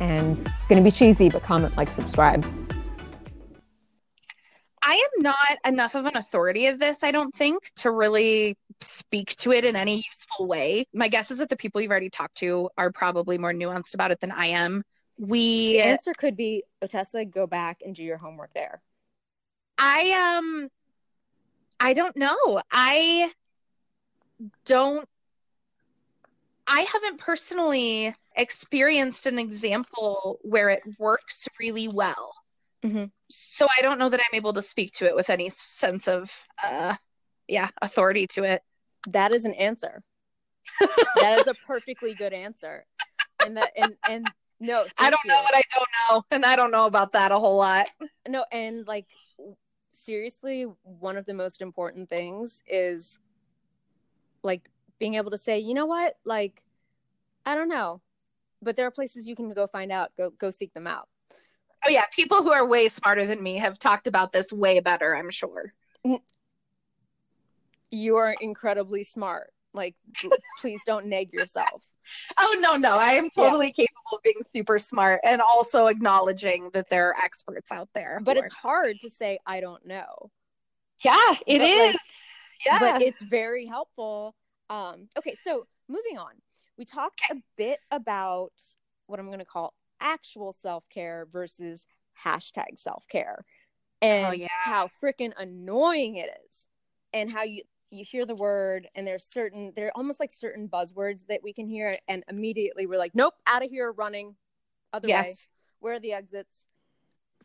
and 0.00 0.36
going 0.68 0.82
to 0.82 0.82
be 0.82 0.90
cheesy, 0.90 1.30
but 1.30 1.42
comment, 1.42 1.76
like, 1.76 1.90
subscribe. 1.90 2.44
I 4.82 4.92
am 4.92 5.22
not 5.22 5.58
enough 5.66 5.94
of 5.94 6.04
an 6.04 6.16
authority 6.16 6.66
of 6.66 6.78
this, 6.78 7.02
I 7.02 7.10
don't 7.10 7.34
think, 7.34 7.62
to 7.76 7.90
really 7.90 8.56
speak 8.80 9.34
to 9.36 9.52
it 9.52 9.64
in 9.64 9.76
any 9.76 9.96
useful 9.96 10.46
way. 10.46 10.84
My 10.92 11.08
guess 11.08 11.30
is 11.30 11.38
that 11.38 11.48
the 11.48 11.56
people 11.56 11.80
you've 11.80 11.90
already 11.90 12.10
talked 12.10 12.36
to 12.36 12.68
are 12.76 12.92
probably 12.92 13.38
more 13.38 13.52
nuanced 13.52 13.94
about 13.94 14.10
it 14.10 14.20
than 14.20 14.30
I 14.30 14.46
am. 14.46 14.82
We 15.18 15.74
the 15.74 15.82
answer 15.82 16.12
could 16.12 16.36
be 16.36 16.64
Otessa, 16.82 17.30
go 17.30 17.46
back 17.46 17.80
and 17.84 17.94
do 17.94 18.02
your 18.02 18.18
homework 18.18 18.52
there. 18.52 18.82
I 19.78 20.38
um 20.38 20.68
I 21.80 21.94
don't 21.94 22.16
know. 22.16 22.60
I 22.70 23.32
don't 24.64 25.08
I 26.66 26.80
haven't 26.80 27.18
personally 27.18 28.14
experienced 28.36 29.26
an 29.26 29.38
example 29.38 30.38
where 30.42 30.68
it 30.68 30.82
works 30.98 31.48
really 31.60 31.88
well. 31.88 32.32
Mm-hmm. 32.84 33.04
So 33.30 33.66
I 33.76 33.82
don't 33.82 33.98
know 33.98 34.08
that 34.08 34.20
I'm 34.20 34.36
able 34.36 34.52
to 34.52 34.62
speak 34.62 34.92
to 34.94 35.06
it 35.06 35.16
with 35.16 35.30
any 35.30 35.48
sense 35.48 36.08
of, 36.08 36.46
uh, 36.62 36.96
yeah, 37.48 37.68
authority 37.80 38.26
to 38.28 38.44
it. 38.44 38.62
That 39.08 39.32
is 39.34 39.44
an 39.44 39.54
answer. 39.54 40.02
that 40.80 41.38
is 41.40 41.46
a 41.46 41.54
perfectly 41.66 42.14
good 42.14 42.32
answer. 42.32 42.84
And 43.44 43.56
that, 43.56 43.70
and, 43.76 43.96
and 44.08 44.26
no, 44.60 44.84
I 44.98 45.10
don't 45.10 45.20
you. 45.24 45.30
know 45.30 45.40
what 45.40 45.54
I 45.54 45.62
don't 45.74 45.88
know. 46.08 46.24
And 46.30 46.44
I 46.44 46.56
don't 46.56 46.70
know 46.70 46.86
about 46.86 47.12
that 47.12 47.32
a 47.32 47.38
whole 47.38 47.56
lot. 47.56 47.86
No, 48.28 48.44
and 48.52 48.86
like, 48.86 49.06
seriously, 49.92 50.66
one 50.82 51.16
of 51.16 51.24
the 51.24 51.34
most 51.34 51.62
important 51.62 52.08
things 52.08 52.62
is 52.66 53.18
like 54.42 54.68
being 54.98 55.14
able 55.14 55.30
to 55.30 55.38
say, 55.38 55.58
you 55.58 55.74
know 55.74 55.86
what, 55.86 56.14
like, 56.24 56.62
I 57.46 57.54
don't 57.54 57.68
know 57.68 58.00
but 58.64 58.76
there 58.76 58.86
are 58.86 58.90
places 58.90 59.28
you 59.28 59.36
can 59.36 59.50
go 59.52 59.66
find 59.66 59.92
out 59.92 60.10
go 60.16 60.30
go 60.30 60.50
seek 60.50 60.72
them 60.74 60.86
out. 60.86 61.08
Oh 61.86 61.90
yeah. 61.90 62.04
People 62.14 62.42
who 62.42 62.52
are 62.52 62.66
way 62.66 62.88
smarter 62.88 63.26
than 63.26 63.42
me 63.42 63.56
have 63.56 63.78
talked 63.78 64.06
about 64.06 64.32
this 64.32 64.52
way 64.52 64.80
better 64.80 65.14
i'm 65.14 65.30
sure. 65.30 65.72
You 67.90 68.16
are 68.16 68.34
incredibly 68.40 69.04
smart. 69.04 69.52
Like 69.72 69.94
please 70.60 70.82
don't 70.86 71.06
nag 71.06 71.32
yourself. 71.32 71.84
Oh 72.38 72.56
no 72.60 72.76
no. 72.76 72.96
I 72.96 73.12
am 73.12 73.28
totally 73.36 73.74
yeah. 73.76 73.86
capable 73.86 74.16
of 74.16 74.22
being 74.22 74.42
super 74.54 74.78
smart 74.78 75.20
and 75.24 75.40
also 75.40 75.86
acknowledging 75.86 76.70
that 76.72 76.88
there 76.88 77.08
are 77.08 77.16
experts 77.22 77.70
out 77.70 77.88
there. 77.94 78.20
But 78.22 78.36
it's 78.36 78.52
hard 78.52 78.96
to 79.00 79.10
say 79.10 79.38
i 79.46 79.60
don't 79.60 79.86
know. 79.86 80.30
Yeah 81.04 81.34
it 81.46 81.58
but 81.58 81.68
is. 81.68 81.94
Like, 81.94 82.02
yeah. 82.66 82.78
but 82.78 83.02
it's 83.02 83.22
very 83.22 83.66
helpful. 83.66 84.34
Um 84.70 85.08
okay 85.18 85.34
so 85.34 85.66
moving 85.88 86.18
on 86.18 86.32
we 86.78 86.84
talked 86.84 87.22
a 87.30 87.36
bit 87.56 87.78
about 87.90 88.52
what 89.06 89.20
I'm 89.20 89.26
going 89.26 89.38
to 89.38 89.44
call 89.44 89.74
actual 90.00 90.52
self 90.52 90.84
care 90.88 91.26
versus 91.30 91.86
hashtag 92.24 92.78
self 92.78 93.06
care 93.08 93.44
oh, 94.02 94.06
and 94.06 94.26
oh, 94.26 94.32
yeah. 94.32 94.48
how 94.64 94.88
freaking 95.02 95.32
annoying 95.38 96.16
it 96.16 96.30
is 96.48 96.68
and 97.12 97.30
how 97.30 97.42
you 97.42 97.62
you 97.90 98.04
hear 98.04 98.26
the 98.26 98.34
word 98.34 98.88
and 98.94 99.06
there's 99.06 99.24
certain 99.24 99.72
they're 99.76 99.96
almost 99.96 100.18
like 100.18 100.32
certain 100.32 100.68
buzzwords 100.68 101.26
that 101.28 101.40
we 101.44 101.52
can 101.52 101.68
hear 101.68 101.96
and 102.08 102.24
immediately 102.28 102.86
we're 102.86 102.98
like 102.98 103.14
nope 103.14 103.34
out 103.46 103.64
of 103.64 103.70
here 103.70 103.92
running 103.92 104.34
other 104.92 105.06
yes. 105.06 105.46
way 105.48 105.54
where 105.84 105.92
are 105.92 106.00
the 106.00 106.14
exits? 106.14 106.66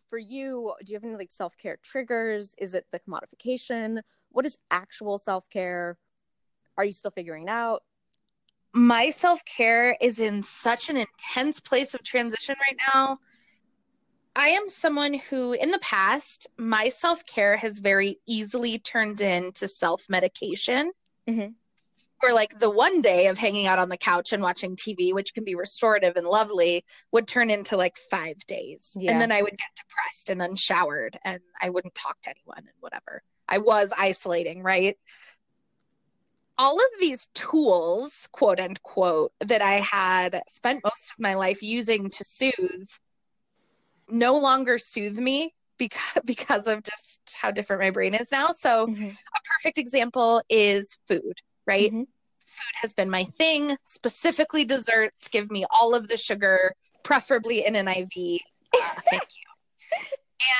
For 0.07 0.17
you 0.17 0.73
do 0.85 0.93
you 0.93 0.95
have 0.95 1.03
any 1.03 1.17
like 1.17 1.29
self-care 1.29 1.77
triggers? 1.83 2.55
Is 2.57 2.73
it 2.73 2.85
the 2.89 3.01
commodification? 3.01 4.01
What 4.29 4.45
is 4.45 4.57
actual 4.71 5.17
self-care? 5.17 5.97
Are 6.77 6.85
you 6.85 6.93
still 6.93 7.11
figuring 7.11 7.43
it 7.43 7.49
out 7.49 7.83
my 8.73 9.09
self 9.09 9.43
care 9.45 9.95
is 10.01 10.19
in 10.19 10.43
such 10.43 10.89
an 10.89 10.97
intense 10.97 11.59
place 11.59 11.93
of 11.93 12.03
transition 12.03 12.55
right 12.67 12.77
now. 12.93 13.19
I 14.35 14.49
am 14.49 14.69
someone 14.69 15.15
who, 15.15 15.53
in 15.53 15.71
the 15.71 15.79
past, 15.79 16.47
my 16.57 16.89
self 16.89 17.25
care 17.25 17.57
has 17.57 17.79
very 17.79 18.19
easily 18.27 18.79
turned 18.79 19.21
into 19.21 19.67
self 19.67 20.05
medication. 20.09 20.91
Mm-hmm. 21.27 21.51
Or 22.21 22.33
like 22.33 22.59
the 22.59 22.69
one 22.69 23.01
day 23.01 23.27
of 23.27 23.37
hanging 23.37 23.65
out 23.65 23.79
on 23.79 23.87
the 23.87 23.97
couch 23.97 24.33
and 24.33 24.43
watching 24.43 24.75
TV, 24.75 25.13
which 25.13 25.33
can 25.33 25.45
be 25.45 25.55
restorative 25.55 26.17
and 26.17 26.27
lovely, 26.27 26.83
would 27.13 27.29
turn 27.29 27.49
into 27.49 27.77
like 27.77 27.95
five 28.11 28.35
days. 28.45 28.97
Yeah. 28.99 29.13
And 29.13 29.21
then 29.21 29.31
I 29.31 29.41
would 29.41 29.57
get 29.57 29.69
depressed 29.77 30.29
and 30.29 30.41
unshowered 30.41 31.17
and 31.23 31.39
I 31.61 31.69
wouldn't 31.69 31.95
talk 31.95 32.19
to 32.23 32.29
anyone 32.29 32.57
and 32.57 32.75
whatever. 32.81 33.23
I 33.47 33.59
was 33.59 33.93
isolating, 33.97 34.63
right? 34.63 34.97
All 36.59 36.75
of 36.75 36.99
these 36.99 37.29
tools, 37.33 38.27
quote 38.33 38.59
unquote, 38.59 39.31
that 39.39 39.61
I 39.61 39.75
had 39.75 40.43
spent 40.49 40.83
most 40.83 41.13
of 41.13 41.19
my 41.19 41.33
life 41.33 41.63
using 41.63 42.09
to 42.09 42.23
soothe 42.25 42.89
no 44.09 44.37
longer 44.37 44.77
soothe 44.77 45.17
me 45.17 45.53
because 45.77 46.21
because 46.25 46.67
of 46.67 46.83
just 46.83 47.21
how 47.39 47.49
different 47.49 47.81
my 47.81 47.89
brain 47.89 48.13
is 48.13 48.31
now. 48.31 48.47
So 48.47 48.87
mm-hmm. 48.87 49.05
a 49.05 49.39
perfect 49.57 49.77
example 49.77 50.43
is 50.49 50.97
food, 51.07 51.33
right? 51.65 51.87
Mm-hmm. 51.89 52.01
Food 52.01 52.75
has 52.81 52.93
been 52.93 53.09
my 53.09 53.23
thing, 53.23 53.77
specifically 53.83 54.65
desserts 54.65 55.29
give 55.29 55.49
me 55.49 55.65
all 55.71 55.95
of 55.95 56.09
the 56.09 56.17
sugar, 56.17 56.73
preferably 57.03 57.65
in 57.65 57.75
an 57.75 57.87
IV. 57.87 58.41
Uh, 58.75 58.79
thank 59.09 59.23
you. 59.23 59.45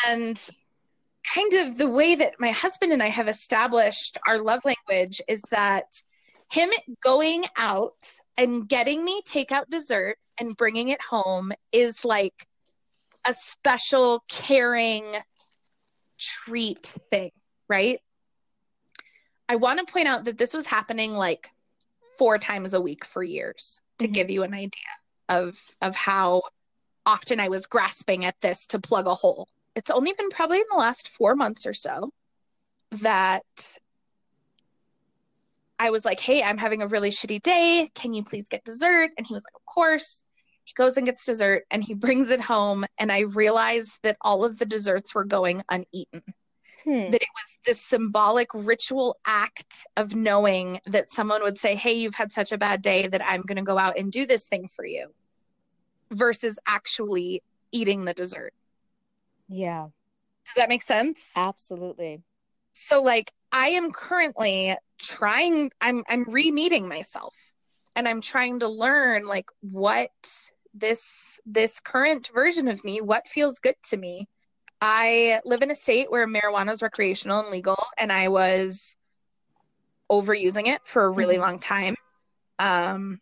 And 0.08 0.50
kind 1.34 1.54
of 1.54 1.78
the 1.78 1.90
way 1.90 2.16
that 2.16 2.40
my 2.40 2.52
husband 2.52 2.92
and 2.92 3.04
I 3.04 3.08
have 3.08 3.28
established 3.28 4.18
our 4.28 4.40
love 4.40 4.62
language 4.66 5.22
is 5.28 5.42
that 5.52 5.86
him 6.52 6.70
going 7.04 7.46
out 7.58 8.12
and 8.38 8.68
getting 8.68 9.04
me 9.04 9.22
takeout 9.22 9.70
dessert 9.70 10.18
and 10.40 10.58
bringing 10.58 10.90
it 10.90 11.02
home 11.02 11.52
is 11.72 12.04
like 12.04 12.34
a 13.26 13.34
special 13.34 14.24
caring 14.28 15.04
treat 16.18 16.86
thing, 16.86 17.32
right? 17.68 18.00
I 19.48 19.58
want 19.58 19.86
to 19.86 19.92
point 19.92 20.08
out 20.08 20.26
that 20.26 20.38
this 20.38 20.54
was 20.54 20.68
happening 20.68 21.14
like 21.14 21.50
four 22.18 22.38
times 22.38 22.74
a 22.74 22.82
week 22.82 23.06
for 23.06 23.22
years 23.22 23.82
to 24.00 24.06
mm-hmm. 24.06 24.14
give 24.14 24.30
you 24.30 24.44
an 24.44 24.54
idea 24.54 24.70
of 25.28 25.60
of 25.82 25.96
how 25.96 26.42
often 27.06 27.40
I 27.40 27.50
was 27.50 27.68
grasping 27.68 28.26
at 28.26 28.40
this 28.42 28.68
to 28.68 28.80
plug 28.80 29.08
a 29.08 29.16
hole 29.16 29.48
it's 29.80 29.92
only 29.92 30.14
been 30.18 30.30
probably 30.30 30.58
in 30.58 30.66
the 30.70 30.78
last 30.78 31.08
four 31.08 31.36
months 31.36 31.66
or 31.66 31.74
so 31.74 32.12
that 32.92 33.78
I 35.80 35.90
was 35.90 36.04
like, 36.04 36.20
hey, 36.20 36.44
I'm 36.44 36.58
having 36.58 36.82
a 36.82 36.88
really 36.88 37.12
shitty 37.12 37.42
day. 37.42 37.88
Can 37.96 38.14
you 38.14 38.26
please 38.26 38.50
get 38.50 38.66
dessert? 38.66 39.12
And 39.18 39.26
he 39.26 39.34
was 39.34 39.46
like, 39.46 39.56
of 39.56 39.66
course. 39.66 40.24
He 40.66 40.74
goes 40.76 40.98
and 40.98 41.06
gets 41.08 41.26
dessert 41.26 41.64
and 41.72 41.82
he 41.82 41.94
brings 42.06 42.30
it 42.30 42.42
home. 42.42 42.86
And 43.00 43.10
I 43.10 43.22
realized 43.22 44.00
that 44.04 44.18
all 44.22 44.44
of 44.44 44.60
the 44.60 44.66
desserts 44.66 45.16
were 45.16 45.24
going 45.24 45.64
uneaten. 45.72 46.24
Hmm. 46.84 47.10
That 47.10 47.22
it 47.22 47.28
was 47.36 47.60
this 47.66 47.82
symbolic 47.82 48.50
ritual 48.54 49.16
act 49.26 49.88
of 49.96 50.14
knowing 50.14 50.82
that 50.88 51.10
someone 51.10 51.42
would 51.42 51.58
say, 51.58 51.76
Hey, 51.76 51.94
you've 51.94 52.16
had 52.16 52.34
such 52.34 52.52
a 52.52 52.58
bad 52.58 52.82
day 52.82 53.08
that 53.08 53.22
I'm 53.26 53.42
going 53.44 53.58
to 53.58 53.64
go 53.64 53.78
out 53.78 53.98
and 53.98 54.12
do 54.12 54.26
this 54.26 54.48
thing 54.48 54.68
for 54.68 54.86
you, 54.86 55.14
versus 56.12 56.60
actually 56.68 57.42
eating 57.72 58.06
the 58.06 58.14
dessert. 58.14 58.54
Yeah. 59.50 59.88
Does 60.46 60.56
that 60.56 60.70
make 60.70 60.84
sense? 60.84 61.34
Absolutely. 61.36 62.22
So 62.74 63.02
like 63.02 63.32
I 63.52 63.70
am 63.70 63.92
currently 63.92 64.76
trying 65.00 65.72
I'm 65.82 66.04
I'm 66.08 66.24
re-meeting 66.24 66.88
myself 66.88 67.52
and 67.96 68.08
I'm 68.08 68.22
trying 68.22 68.60
to 68.60 68.68
learn 68.68 69.26
like 69.26 69.50
what 69.62 70.12
this 70.74 71.40
this 71.46 71.80
current 71.80 72.30
version 72.34 72.68
of 72.68 72.84
me 72.86 73.02
what 73.02 73.28
feels 73.28 73.60
good 73.60 73.76
to 73.90 73.98
me. 73.98 74.28
I 74.82 75.42
live 75.44 75.62
in 75.62 75.72
a 75.72 75.76
state 75.76 76.10
where 76.10 76.26
marijuana 76.26 76.72
is 76.72 76.82
recreational 76.82 77.42
and 77.42 77.50
legal 77.50 77.84
and 77.98 78.12
I 78.12 78.30
was 78.30 78.96
overusing 80.10 80.68
it 80.68 80.86
for 80.86 81.04
a 81.04 81.10
really 81.12 81.36
mm-hmm. 81.36 81.44
long 81.44 81.60
time. 81.60 81.96
Um 82.60 83.20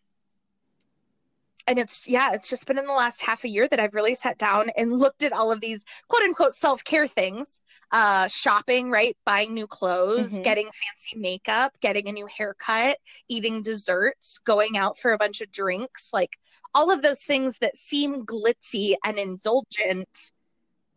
and 1.68 1.78
it's 1.78 2.08
yeah 2.08 2.32
it's 2.32 2.50
just 2.50 2.66
been 2.66 2.78
in 2.78 2.86
the 2.86 2.92
last 2.92 3.22
half 3.22 3.44
a 3.44 3.48
year 3.48 3.68
that 3.68 3.78
i've 3.80 3.94
really 3.94 4.14
sat 4.14 4.38
down 4.38 4.70
and 4.76 4.98
looked 4.98 5.22
at 5.22 5.32
all 5.32 5.52
of 5.52 5.60
these 5.60 5.84
quote 6.08 6.22
unquote 6.24 6.54
self-care 6.54 7.06
things 7.06 7.60
uh 7.92 8.26
shopping 8.28 8.90
right 8.90 9.16
buying 9.26 9.54
new 9.54 9.66
clothes 9.66 10.32
Mhm. 10.32 10.42
getting 10.42 10.64
fancy 10.66 11.16
makeup 11.16 11.72
getting 11.80 12.08
a 12.08 12.12
new 12.12 12.26
haircut 12.26 12.98
eating 13.28 13.62
desserts 13.62 14.38
going 14.38 14.76
out 14.78 14.98
for 14.98 15.12
a 15.12 15.18
bunch 15.18 15.40
of 15.42 15.52
drinks 15.52 16.10
like 16.12 16.38
all 16.74 16.90
of 16.90 17.02
those 17.02 17.22
things 17.24 17.58
that 17.58 17.76
seem 17.76 18.24
glitzy 18.26 18.96
and 19.04 19.18
indulgent 19.18 20.32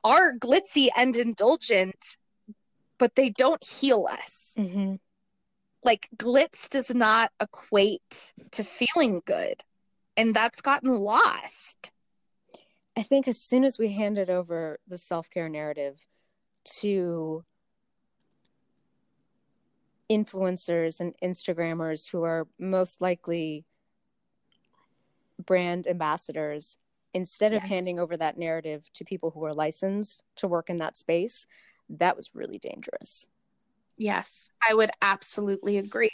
are 0.04 0.34
glitzy 0.38 0.90
and 0.98 1.16
indulgent 1.16 2.18
but 2.98 3.16
they 3.16 3.30
don't 3.30 3.64
heal 3.68 4.08
us 4.10 4.58
Mm-hmm. 4.58 4.96
like 5.84 6.08
glitz 6.18 6.70
does 6.70 6.94
not 6.96 7.32
equate 7.42 8.34
to 8.52 8.64
feeling 8.64 9.22
good 9.26 9.64
and 10.18 10.34
that's 10.34 10.62
gotten 10.62 10.96
lost 10.96 11.92
I 12.98 13.04
think 13.04 13.28
as 13.28 13.42
soon 13.42 13.64
as 13.64 13.80
we 13.80 13.94
handed 13.94 14.30
over 14.30 14.78
the 14.86 14.98
self 14.98 15.30
care 15.30 15.48
narrative 15.50 16.06
to 16.80 17.46
influencers 20.12 21.00
and 21.00 21.14
Instagrammers 21.24 22.10
who 22.12 22.24
are 22.24 22.48
most 22.60 23.00
likely 23.00 23.64
brand 25.46 25.88
ambassadors, 25.88 26.78
instead 27.14 27.54
of 27.54 27.62
Yes. 27.64 27.70
handing 27.70 28.00
over 28.00 28.18
that 28.18 28.38
narrative 28.38 28.90
to 28.94 29.06
people 29.06 29.32
who 29.32 29.44
are 29.46 29.54
licensed 29.54 30.22
to 30.36 30.48
work 30.50 30.70
in 30.70 30.78
that 30.78 30.98
space, 30.98 31.48
that 31.90 32.16
was 32.18 32.32
really 32.36 32.60
dangerous. 32.60 33.26
yes 33.98 34.50
i 34.70 34.74
would 34.74 34.90
absolutely 35.02 35.78
agree 35.78 36.10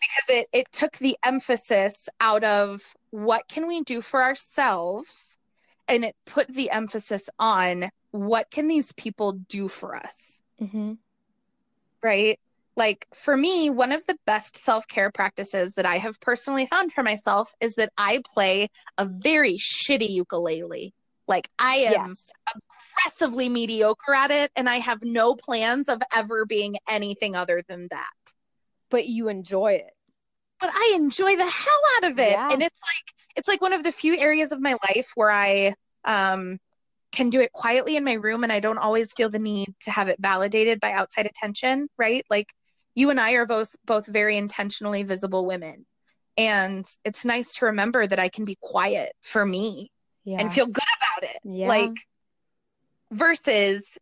because 0.00 0.28
it 0.38 0.46
it 0.52 0.66
took 0.72 0.92
the 0.98 1.16
emphasis 1.24 2.08
out 2.20 2.44
of 2.44 2.94
what 3.14 3.46
can 3.46 3.68
we 3.68 3.80
do 3.84 4.00
for 4.00 4.20
ourselves 4.20 5.38
and 5.86 6.04
it 6.04 6.16
put 6.26 6.48
the 6.48 6.68
emphasis 6.70 7.30
on 7.38 7.88
what 8.10 8.50
can 8.50 8.66
these 8.66 8.92
people 8.92 9.32
do 9.48 9.68
for 9.68 9.94
us 9.94 10.42
Mm-hmm. 10.60 10.94
right? 12.02 12.38
Like 12.76 13.06
for 13.14 13.36
me, 13.36 13.70
one 13.70 13.92
of 13.92 14.04
the 14.06 14.16
best 14.26 14.56
self 14.56 14.88
care 14.88 15.12
practices 15.12 15.74
that 15.74 15.86
I 15.86 15.98
have 15.98 16.20
personally 16.20 16.66
found 16.66 16.92
for 16.92 17.04
myself 17.04 17.52
is 17.60 17.76
that 17.76 17.90
I 17.96 18.20
play 18.34 18.68
a 18.98 19.06
very 19.22 19.54
shitty 19.54 20.10
ukulele. 20.10 20.92
Like 21.28 21.48
I 21.58 21.74
am 21.76 21.92
Yes. 21.92 22.24
aggressively 23.04 23.48
mediocre 23.48 24.12
at 24.14 24.32
it, 24.32 24.50
and 24.56 24.68
I 24.68 24.76
have 24.76 24.98
no 25.04 25.36
plans 25.36 25.88
of 25.88 26.02
ever 26.12 26.46
being 26.46 26.74
anything 26.90 27.36
other 27.36 27.62
than 27.68 27.86
that. 27.92 28.32
But 28.90 29.06
you 29.06 29.28
enjoy 29.28 29.74
it. 29.74 29.92
But 30.60 30.70
I 30.72 30.92
enjoy 30.96 31.36
the 31.36 31.44
hell 31.44 31.80
out 31.96 32.10
of 32.10 32.18
it, 32.18 32.30
Yeah. 32.32 32.50
and 32.52 32.62
it's 32.62 32.80
like 32.82 33.28
it's 33.36 33.48
like 33.48 33.60
one 33.60 33.72
of 33.72 33.82
the 33.84 33.92
few 33.92 34.16
areas 34.16 34.52
of 34.52 34.60
my 34.60 34.76
life 34.88 35.10
where 35.14 35.30
I 35.30 35.74
um, 36.04 36.58
can 37.12 37.30
do 37.30 37.40
it 37.40 37.52
quietly 37.52 37.96
in 37.96 38.04
my 38.04 38.14
room, 38.14 38.44
and 38.44 38.52
I 38.52 38.60
don't 38.60 38.78
always 38.78 39.12
feel 39.12 39.28
the 39.28 39.38
need 39.38 39.74
to 39.82 39.90
have 39.90 40.08
it 40.08 40.18
validated 40.20 40.80
by 40.80 40.92
outside 40.92 41.26
attention. 41.26 41.88
Right? 41.98 42.24
Like 42.30 42.46
you 42.94 43.10
and 43.10 43.20
I 43.20 43.32
are 43.32 43.46
both 43.46 43.74
both 43.84 44.06
very 44.06 44.36
intentionally 44.36 45.02
visible 45.02 45.44
women, 45.44 45.84
and 46.38 46.86
it's 47.04 47.24
nice 47.24 47.52
to 47.54 47.66
remember 47.66 48.06
that 48.06 48.18
I 48.18 48.28
can 48.28 48.44
be 48.44 48.56
quiet 48.60 49.12
for 49.22 49.44
me 49.44 49.90
Yeah. 50.24 50.40
and 50.40 50.52
feel 50.52 50.66
good 50.66 50.84
about 50.98 51.30
it. 51.30 51.38
Yeah. 51.44 51.68
Like 51.68 51.96
versus 53.10 53.98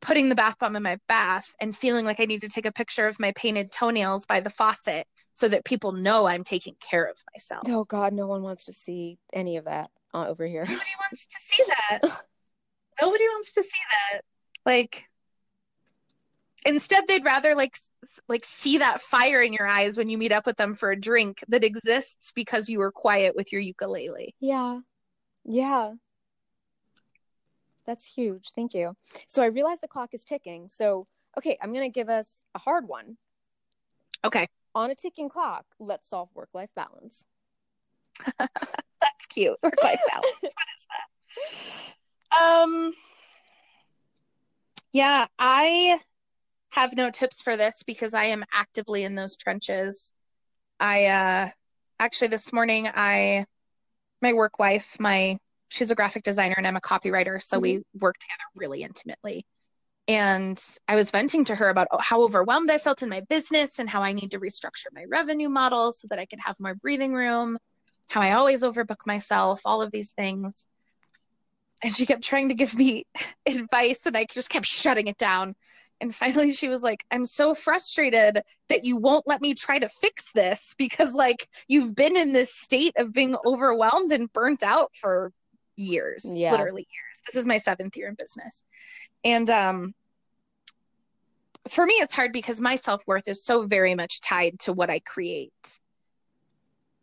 putting 0.00 0.28
the 0.28 0.34
bath 0.34 0.58
bomb 0.58 0.76
in 0.76 0.82
my 0.82 0.98
bath 1.08 1.54
and 1.60 1.76
feeling 1.76 2.04
like 2.04 2.20
I 2.20 2.24
need 2.24 2.42
to 2.42 2.48
take 2.48 2.66
a 2.66 2.72
picture 2.72 3.06
of 3.06 3.18
my 3.18 3.32
painted 3.32 3.72
toenails 3.72 4.26
by 4.26 4.40
the 4.40 4.50
faucet 4.50 5.06
so 5.38 5.46
that 5.46 5.64
people 5.64 5.92
know 5.92 6.26
I'm 6.26 6.42
taking 6.42 6.74
care 6.80 7.04
of 7.04 7.16
myself. 7.32 7.62
oh 7.68 7.84
God, 7.84 8.12
no 8.12 8.26
one 8.26 8.42
wants 8.42 8.64
to 8.64 8.72
see 8.72 9.18
any 9.32 9.56
of 9.56 9.66
that 9.66 9.88
uh, 10.12 10.26
over 10.26 10.44
here. 10.44 10.62
Nobody 10.62 10.90
wants 11.00 11.28
to 11.28 11.36
see 11.38 11.62
that. 11.68 12.00
Nobody 13.00 13.24
wants 13.24 13.50
to 13.56 13.62
see 13.62 13.78
that. 13.92 14.22
Like 14.66 15.04
instead 16.66 17.06
they'd 17.06 17.24
rather 17.24 17.54
like 17.54 17.76
like 18.26 18.44
see 18.44 18.78
that 18.78 19.00
fire 19.00 19.40
in 19.40 19.52
your 19.52 19.68
eyes 19.68 19.96
when 19.96 20.08
you 20.08 20.18
meet 20.18 20.32
up 20.32 20.44
with 20.44 20.56
them 20.56 20.74
for 20.74 20.90
a 20.90 21.00
drink 21.00 21.38
that 21.46 21.62
exists 21.62 22.32
because 22.34 22.68
you 22.68 22.80
were 22.80 22.90
quiet 22.90 23.36
with 23.36 23.52
your 23.52 23.60
ukulele. 23.60 24.34
Yeah. 24.40 24.80
Yeah. 25.44 25.92
That's 27.86 28.06
huge. 28.06 28.50
Thank 28.56 28.74
you. 28.74 28.96
So 29.28 29.40
I 29.40 29.46
realize 29.46 29.78
the 29.78 29.86
clock 29.86 30.14
is 30.14 30.24
ticking. 30.24 30.68
So, 30.68 31.06
okay, 31.38 31.56
I'm 31.62 31.72
going 31.72 31.88
to 31.88 31.94
give 31.94 32.08
us 32.08 32.42
a 32.56 32.58
hard 32.58 32.88
one. 32.88 33.18
Okay, 34.24 34.48
On 34.74 34.90
a 34.90 34.94
ticking 34.94 35.28
clock, 35.28 35.64
let's 35.78 36.08
solve 36.08 36.28
work 36.34 36.50
life 36.52 36.70
balance. 36.76 37.24
that's 38.38 39.26
cute. 39.28 39.56
Work 39.62 39.82
life 39.82 40.00
balance. 40.06 40.26
what 40.42 40.68
is 40.76 41.96
that? 42.32 42.40
Um 42.40 42.92
Yeah, 44.92 45.26
I 45.38 45.98
have 46.72 46.96
no 46.96 47.10
tips 47.10 47.42
for 47.42 47.56
this 47.56 47.82
because 47.82 48.14
I 48.14 48.24
am 48.26 48.44
actively 48.52 49.04
in 49.04 49.14
those 49.14 49.36
trenches. 49.36 50.12
I 50.80 51.06
uh 51.06 51.48
actually 51.98 52.28
this 52.28 52.52
morning 52.52 52.88
I 52.94 53.46
my 54.22 54.32
work 54.32 54.58
wife, 54.58 54.98
my 55.00 55.38
she's 55.68 55.90
a 55.90 55.94
graphic 55.94 56.22
designer 56.22 56.54
and 56.56 56.66
I'm 56.66 56.76
a 56.76 56.80
copywriter, 56.80 57.42
so 57.42 57.58
we 57.58 57.82
work 57.94 58.16
together 58.18 58.44
really 58.56 58.82
intimately. 58.82 59.44
And 60.08 60.58
I 60.88 60.96
was 60.96 61.10
venting 61.10 61.44
to 61.44 61.54
her 61.54 61.68
about 61.68 61.88
how 62.00 62.22
overwhelmed 62.22 62.70
I 62.70 62.78
felt 62.78 63.02
in 63.02 63.10
my 63.10 63.20
business 63.28 63.78
and 63.78 63.90
how 63.90 64.02
I 64.02 64.14
need 64.14 64.30
to 64.30 64.40
restructure 64.40 64.86
my 64.92 65.04
revenue 65.06 65.50
model 65.50 65.92
so 65.92 66.08
that 66.08 66.18
I 66.18 66.24
can 66.24 66.38
have 66.38 66.56
more 66.58 66.74
breathing 66.74 67.12
room, 67.12 67.58
how 68.10 68.22
I 68.22 68.32
always 68.32 68.64
overbook 68.64 69.06
myself, 69.06 69.60
all 69.66 69.82
of 69.82 69.92
these 69.92 70.14
things. 70.14 70.66
And 71.84 71.92
she 71.92 72.06
kept 72.06 72.24
trying 72.24 72.48
to 72.48 72.54
give 72.54 72.76
me 72.76 73.04
advice 73.46 74.06
and 74.06 74.16
I 74.16 74.26
just 74.32 74.48
kept 74.48 74.64
shutting 74.64 75.08
it 75.08 75.18
down. 75.18 75.54
And 76.00 76.14
finally 76.14 76.52
she 76.52 76.68
was 76.68 76.82
like, 76.82 77.04
I'm 77.10 77.26
so 77.26 77.54
frustrated 77.54 78.40
that 78.70 78.84
you 78.84 78.96
won't 78.96 79.26
let 79.26 79.42
me 79.42 79.52
try 79.54 79.78
to 79.78 79.88
fix 79.88 80.32
this 80.32 80.74
because 80.78 81.14
like 81.14 81.46
you've 81.68 81.94
been 81.94 82.16
in 82.16 82.32
this 82.32 82.54
state 82.54 82.94
of 82.96 83.12
being 83.12 83.36
overwhelmed 83.44 84.12
and 84.12 84.32
burnt 84.32 84.62
out 84.62 84.90
for 84.94 85.32
years, 85.76 86.32
Yeah. 86.34 86.52
literally 86.52 86.86
years. 86.90 87.22
This 87.26 87.36
is 87.36 87.46
my 87.46 87.58
seventh 87.58 87.96
year 87.96 88.08
in 88.08 88.14
business. 88.14 88.64
And 89.22 89.50
um 89.50 89.92
for 91.66 91.84
me 91.84 91.94
it's 91.94 92.14
hard 92.14 92.32
because 92.32 92.60
my 92.60 92.76
self-worth 92.76 93.28
is 93.28 93.44
so 93.44 93.66
very 93.66 93.94
much 93.94 94.20
tied 94.20 94.58
to 94.60 94.72
what 94.72 94.90
I 94.90 95.00
create 95.00 95.80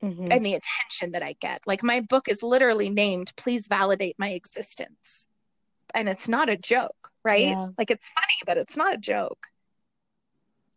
Mhm. 0.02 0.31
and 0.31 0.46
the 0.46 0.54
attention 0.54 1.12
that 1.13 1.24
I 1.24 1.34
get. 1.40 1.66
Like 1.66 1.84
my 1.84 2.02
book 2.02 2.28
is 2.28 2.44
literally 2.44 2.90
named 2.90 3.34
Please 3.38 3.68
Validate 3.68 4.18
My 4.19 4.30
Existence. 4.31 5.28
And 5.94 6.10
it's 6.10 6.28
not 6.28 6.50
a 6.50 6.57
joke, 6.57 7.12
right? 7.24 7.48
Yeah. 7.50 7.68
Like 7.78 7.92
it's 7.92 8.10
funny, 8.10 8.36
but 8.46 8.57
it's 8.57 8.75
not 8.78 8.94
a 8.94 8.98
joke. 8.98 9.48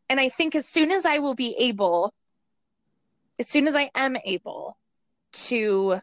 And 0.08 0.18
I 0.20 0.28
think 0.28 0.54
as 0.54 0.66
soon 0.66 0.90
as 0.90 1.04
I 1.04 1.18
will 1.18 1.34
be 1.34 1.54
able, 1.58 2.14
as 3.38 3.48
soon 3.48 3.66
as 3.66 3.74
I 3.74 3.90
am 3.94 4.16
able 4.24 4.78
to 5.32 6.00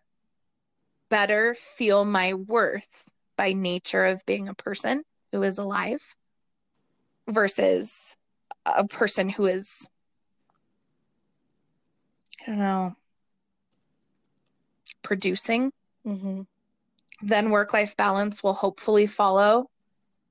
better 1.10 1.54
feel 1.54 2.06
my 2.06 2.34
worth 2.34 3.10
by 3.38 3.54
nature 3.54 4.06
of 4.06 4.26
being 4.26 4.50
a 4.50 4.54
person 4.54 5.04
who 5.32 5.44
is 5.44 5.58
alive 5.58 6.16
versus 7.28 8.16
a 8.66 8.86
person 8.88 9.30
who 9.30 9.46
is, 9.46 9.90
I 12.42 12.46
don't 12.48 12.60
know, 12.60 12.96
producing 15.02 15.72
Mhm. 16.06 16.48
then 17.22 17.50
work 17.50 17.74
life 17.74 17.96
balance 17.96 18.44
will 18.44 18.54
hopefully 18.54 19.08
follow. 19.08 19.70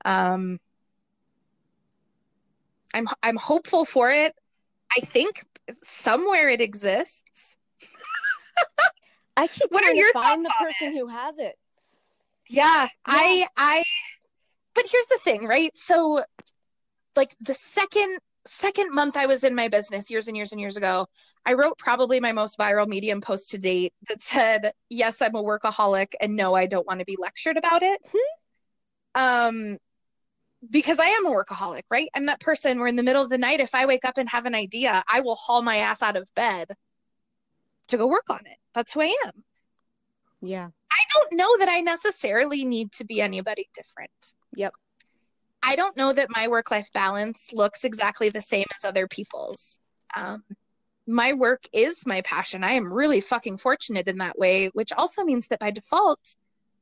Um, 0.04 0.58
I'm 2.92 3.08
I'm 3.22 3.36
hopeful 3.36 3.84
for 3.84 4.10
it. 4.10 4.34
I 4.96 5.00
think 5.00 5.42
somewhere 5.70 6.48
it 6.48 6.60
exists. 6.60 7.56
I 9.36 9.48
keep 9.48 9.70
What 9.70 9.82
are 9.82 9.86
trying 9.86 9.96
your 9.96 10.12
to 10.12 10.12
find 10.12 10.44
the 10.44 10.54
person 10.60 10.96
who 10.96 11.08
has 11.08 11.38
it. 11.38 11.58
Yeah, 12.48 12.88
I 13.06 13.48
I 13.56 13.82
but 14.74 14.84
here's 14.90 15.06
the 15.06 15.18
thing, 15.22 15.46
right? 15.46 15.76
So 15.76 16.22
like 17.16 17.34
the 17.40 17.54
second 17.54 18.18
second 18.46 18.92
month 18.92 19.16
I 19.16 19.26
was 19.26 19.42
in 19.42 19.54
my 19.54 19.68
business 19.68 20.10
years 20.10 20.28
and 20.28 20.36
years 20.36 20.52
and 20.52 20.60
years 20.60 20.76
ago, 20.76 21.06
I 21.46 21.54
wrote 21.54 21.78
probably 21.78 22.20
my 22.20 22.32
most 22.32 22.58
viral 22.58 22.86
medium 22.86 23.20
post 23.20 23.50
to 23.50 23.58
date 23.58 23.92
that 24.08 24.22
said, 24.22 24.72
"Yes, 24.90 25.22
I'm 25.22 25.34
a 25.34 25.42
workaholic 25.42 26.14
and 26.20 26.36
no, 26.36 26.54
I 26.54 26.66
don't 26.66 26.86
want 26.86 27.00
to 27.00 27.06
be 27.06 27.16
lectured 27.18 27.56
about 27.56 27.82
it." 27.82 28.00
Um 29.14 29.78
because 30.70 30.98
I 30.98 31.06
am 31.06 31.26
a 31.26 31.30
workaholic, 31.30 31.82
right? 31.90 32.08
I'm 32.14 32.26
that 32.26 32.40
person 32.40 32.78
where 32.78 32.88
in 32.88 32.96
the 32.96 33.02
middle 33.02 33.22
of 33.22 33.30
the 33.30 33.38
night 33.38 33.60
if 33.60 33.74
I 33.74 33.86
wake 33.86 34.04
up 34.04 34.18
and 34.18 34.28
have 34.30 34.46
an 34.46 34.54
idea, 34.54 35.04
I 35.10 35.20
will 35.20 35.34
haul 35.34 35.62
my 35.62 35.76
ass 35.78 36.02
out 36.02 36.16
of 36.16 36.28
bed 36.34 36.68
to 37.88 37.98
go 37.98 38.06
work 38.06 38.30
on 38.30 38.40
it. 38.46 38.56
That's 38.72 38.94
who 38.94 39.02
I 39.02 39.14
am. 39.26 39.44
Yeah. 40.40 40.68
I 40.90 41.04
don't 41.14 41.32
know 41.34 41.58
that 41.58 41.68
I 41.68 41.80
necessarily 41.80 42.64
need 42.64 42.92
to 42.92 43.04
be 43.04 43.20
anybody 43.20 43.68
different. 43.74 44.10
Yep. 44.54 44.74
I 45.64 45.76
don't 45.76 45.96
know 45.96 46.12
that 46.12 46.28
my 46.30 46.48
work 46.48 46.70
life 46.70 46.88
balance 46.92 47.52
looks 47.52 47.84
exactly 47.84 48.28
the 48.28 48.40
same 48.40 48.66
as 48.76 48.84
other 48.84 49.08
people's. 49.08 49.80
Um, 50.14 50.44
my 51.06 51.32
work 51.32 51.64
is 51.72 52.06
my 52.06 52.20
passion. 52.22 52.64
I 52.64 52.72
am 52.72 52.92
really 52.92 53.20
fucking 53.20 53.58
fortunate 53.58 54.08
in 54.08 54.18
that 54.18 54.38
way, 54.38 54.68
which 54.74 54.92
also 54.92 55.22
means 55.22 55.48
that 55.48 55.60
by 55.60 55.70
default, 55.70 56.36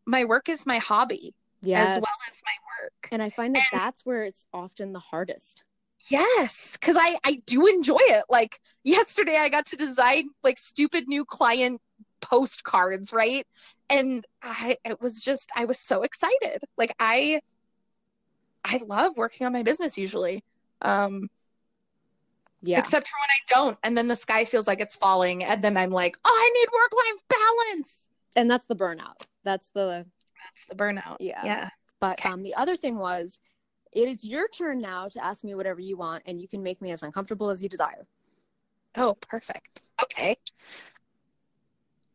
my 0.06 0.24
work 0.24 0.48
is 0.48 0.66
my 0.66 0.78
hobby 0.78 1.34
yes. 1.62 1.96
as 1.96 2.02
well 2.02 2.18
as 2.28 2.42
my 2.44 2.84
work. 2.84 3.08
And 3.10 3.22
I 3.22 3.30
find 3.30 3.54
that 3.56 3.64
and, 3.72 3.80
that's 3.80 4.04
where 4.04 4.24
it's 4.24 4.44
often 4.52 4.92
the 4.92 5.00
hardest. 5.00 5.62
Yes, 6.10 6.76
because 6.78 6.96
I 6.98 7.18
I 7.24 7.40
do 7.46 7.66
enjoy 7.66 8.00
it. 8.00 8.24
Like 8.28 8.58
yesterday, 8.82 9.36
I 9.38 9.48
got 9.48 9.66
to 9.66 9.76
design 9.76 10.30
like 10.42 10.58
stupid 10.58 11.04
new 11.06 11.24
client 11.24 11.80
postcards, 12.20 13.12
right? 13.12 13.46
And 13.88 14.24
I 14.42 14.76
it 14.84 15.00
was 15.00 15.22
just 15.22 15.50
I 15.56 15.64
was 15.64 15.78
so 15.78 16.02
excited. 16.02 16.58
Like 16.76 16.92
I 16.98 17.40
I 18.72 18.80
love 18.86 19.16
working 19.16 19.46
on 19.46 19.52
my 19.52 19.62
business 19.62 19.98
usually. 19.98 20.42
Um 20.80 21.28
yeah. 22.64 22.78
Except 22.78 23.08
for 23.08 23.16
when 23.20 23.28
I 23.28 23.64
don't. 23.64 23.78
And 23.82 23.96
then 23.96 24.06
the 24.06 24.16
sky 24.16 24.44
feels 24.44 24.68
like 24.68 24.80
it's 24.80 24.96
falling. 24.96 25.42
And 25.42 25.62
then 25.62 25.76
I'm 25.76 25.90
like, 25.90 26.16
oh, 26.24 26.30
I 26.30 26.52
need 26.54 26.68
work 26.72 26.92
life 26.94 27.22
balance. 27.28 28.08
And 28.36 28.50
that's 28.50 28.66
the 28.66 28.76
burnout. 28.76 29.22
That's 29.44 29.70
the 29.70 30.06
that's 30.44 30.66
the 30.66 30.74
burnout. 30.74 31.16
Yeah. 31.20 31.44
Yeah. 31.44 31.68
But 32.00 32.20
okay. 32.20 32.30
um 32.30 32.42
the 32.42 32.54
other 32.54 32.76
thing 32.76 32.98
was 32.98 33.40
it 33.92 34.08
is 34.08 34.24
your 34.24 34.48
turn 34.48 34.80
now 34.80 35.08
to 35.08 35.24
ask 35.24 35.44
me 35.44 35.54
whatever 35.54 35.80
you 35.80 35.96
want, 35.96 36.22
and 36.26 36.40
you 36.40 36.48
can 36.48 36.62
make 36.62 36.80
me 36.80 36.92
as 36.92 37.02
uncomfortable 37.02 37.50
as 37.50 37.62
you 37.62 37.68
desire. 37.68 38.06
Oh, 38.96 39.16
perfect. 39.28 39.82
Okay. 40.02 40.36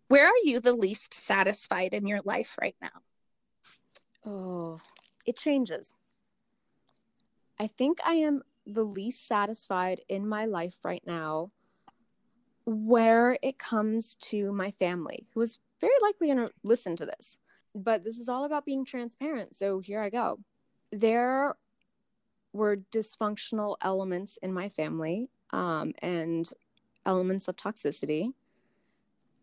Where 0.07 0.25
are 0.25 0.43
you 0.43 0.59
the 0.59 0.73
least 0.73 1.13
satisfied 1.13 1.93
in 1.93 2.07
your 2.07 2.21
life 2.23 2.57
right 2.59 2.75
now? 2.81 2.89
Oh, 4.25 4.79
it 5.25 5.37
changes. 5.37 5.93
I 7.59 7.67
think 7.67 7.99
I 8.05 8.13
am 8.13 8.43
the 8.65 8.83
least 8.83 9.27
satisfied 9.27 10.01
in 10.09 10.27
my 10.27 10.45
life 10.45 10.79
right 10.83 11.03
now 11.05 11.51
where 12.65 13.37
it 13.41 13.57
comes 13.57 14.15
to 14.15 14.51
my 14.51 14.71
family, 14.71 15.25
who 15.33 15.41
is 15.41 15.59
very 15.79 15.93
likely 16.01 16.27
going 16.27 16.37
to 16.37 16.51
listen 16.63 16.95
to 16.97 17.05
this. 17.05 17.39
But 17.73 18.03
this 18.03 18.19
is 18.19 18.27
all 18.27 18.43
about 18.43 18.65
being 18.65 18.83
transparent. 18.83 19.55
So 19.55 19.79
here 19.79 20.01
I 20.01 20.09
go. 20.09 20.39
There 20.91 21.55
were 22.51 22.77
dysfunctional 22.91 23.77
elements 23.81 24.37
in 24.37 24.53
my 24.53 24.67
family 24.67 25.29
um, 25.51 25.93
and 26.01 26.49
elements 27.05 27.47
of 27.47 27.55
toxicity. 27.55 28.33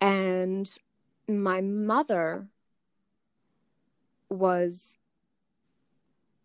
And 0.01 0.71
my 1.27 1.63
mother 1.63 2.49
was 4.29 4.99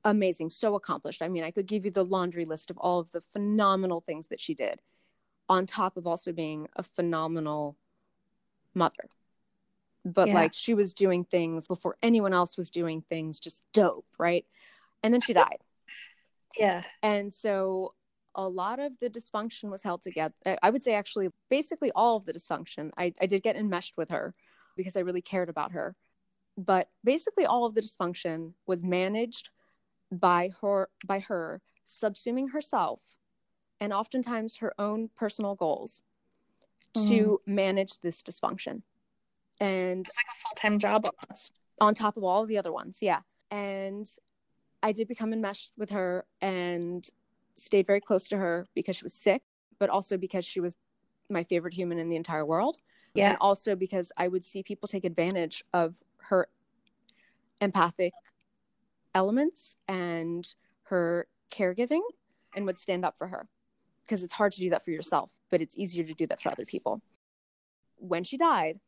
amazing, 0.04 0.50
so 0.50 0.76
accomplished. 0.76 1.22
I 1.22 1.28
mean, 1.28 1.44
I 1.44 1.52
could 1.52 1.66
give 1.66 1.86
you 1.86 1.92
the 1.92 2.06
laundry 2.06 2.46
list 2.46 2.70
of 2.70 2.78
all 2.78 3.00
of 3.00 3.12
the 3.12 3.22
phenomenal 3.22 4.02
things 4.02 4.28
that 4.28 4.40
she 4.40 4.54
did, 4.54 4.82
on 5.48 5.66
top 5.66 5.98
of 5.98 6.08
also 6.08 6.32
being 6.32 6.68
a 6.76 6.84
phenomenal 6.84 7.78
mother. 8.74 9.10
But 10.06 10.30
yeah. 10.30 10.36
like 10.36 10.54
she 10.54 10.74
was 10.74 10.94
doing 10.94 11.26
things 11.26 11.68
before 11.68 11.98
anyone 12.02 12.34
else 12.34 12.58
was 12.58 12.70
doing 12.70 13.02
things, 13.02 13.40
just 13.40 13.64
dope, 13.74 14.06
right? 14.18 14.46
And 15.04 15.14
then 15.14 15.22
she 15.22 15.34
died. 15.46 15.60
yeah. 16.58 16.84
And 17.04 17.32
so 17.32 17.94
a 18.36 18.48
lot 18.48 18.80
of 18.80 18.98
the 19.00 19.10
dysfunction 19.10 19.70
was 19.70 19.84
held 19.84 20.02
together. 20.02 20.34
I 20.64 20.70
would 20.70 20.84
say, 20.84 20.94
actually, 20.94 21.30
basically 21.50 21.92
all 21.92 22.16
of 22.16 22.26
the 22.26 22.34
dysfunction. 22.34 22.92
I, 22.98 23.14
I 23.22 23.26
did 23.26 23.44
get 23.44 23.56
enmeshed 23.56 23.98
with 23.98 24.10
her 24.12 24.34
because 24.78 24.96
I 24.96 25.02
really 25.02 25.22
cared 25.22 25.50
about 25.50 25.74
her. 25.74 25.96
But 26.58 26.90
basically, 27.04 27.46
all 27.46 27.66
of 27.66 27.74
the 27.74 27.82
dysfunction 27.82 28.54
was 28.68 28.84
managed 28.84 29.50
by 30.12 30.52
her 30.62 30.90
by 31.06 31.20
her 31.20 31.62
subsuming 31.88 32.52
herself 32.52 33.16
and 33.80 33.94
oftentimes 33.94 34.58
her 34.58 34.74
own 34.78 35.10
personal 35.16 35.56
goals 35.56 36.02
mm. 36.96 37.08
to 37.08 37.42
manage 37.46 38.00
this 38.00 38.22
dysfunction. 38.22 38.82
And 39.62 40.08
it's 40.08 40.18
like 40.18 40.26
a 40.32 40.38
full-time 40.38 40.80
job 40.80 41.06
almost. 41.06 41.54
on 41.82 41.94
top 41.94 42.18
of 42.18 42.24
all 42.24 42.44
of 42.44 42.48
the 42.48 42.58
other 42.58 42.72
ones 42.72 43.00
yeah. 43.02 43.22
And 43.52 44.08
i 44.82 44.92
did 44.92 45.08
become 45.08 45.34
enmeshed 45.34 45.72
with 45.78 45.90
her 45.92 46.26
and 46.42 47.08
stayed 47.56 47.86
very 47.86 48.00
close 48.00 48.28
to 48.30 48.38
her 48.38 48.66
because 48.74 48.96
she 48.96 49.04
was 49.04 49.14
sick 49.14 49.44
but 49.80 49.90
also 49.90 50.18
because 50.18 50.46
she 50.46 50.60
was 50.60 50.76
my 51.30 51.44
favorite 51.44 51.74
human 51.74 52.00
in 52.00 52.10
the 52.10 52.16
entire 52.16 52.46
world. 52.46 52.78
Yeah. 53.14 53.30
And 53.30 53.38
also 53.42 53.76
because 53.76 54.12
i 54.18 54.28
would 54.28 54.46
see 54.46 54.64
people 54.64 54.88
take 54.88 55.04
advantage 55.04 55.64
of 55.74 55.98
her 56.30 56.48
empathic 57.62 58.14
elements 59.20 59.76
and 59.90 60.48
her 60.84 61.28
caregiving 61.52 62.00
and 62.56 62.66
would 62.66 62.78
stand 62.78 63.04
up 63.04 63.18
for 63.18 63.28
her 63.28 63.50
because 64.06 64.24
it's 64.24 64.32
hard 64.32 64.54
to 64.54 64.62
do 64.62 64.70
that 64.70 64.86
for 64.86 64.92
yourself, 64.92 65.34
but 65.52 65.60
it's 65.60 65.78
easier 65.78 66.06
to 66.06 66.14
do 66.14 66.26
that 66.26 66.42
for 66.42 66.48
yes. 66.48 66.54
other 66.54 66.66
people. 66.72 67.02
When 67.98 68.24
she 68.24 68.38
died, 68.38 68.80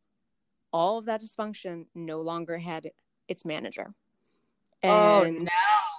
all 0.72 0.98
of 0.98 1.04
that 1.08 1.20
dysfunction 1.20 1.88
no 1.94 2.22
longer 2.22 2.58
had 2.60 2.92
its 3.28 3.44
manager. 3.44 3.94
Oh, 4.84 5.24
and, 5.24 5.36
oh 5.36 5.42
no. 5.42 5.50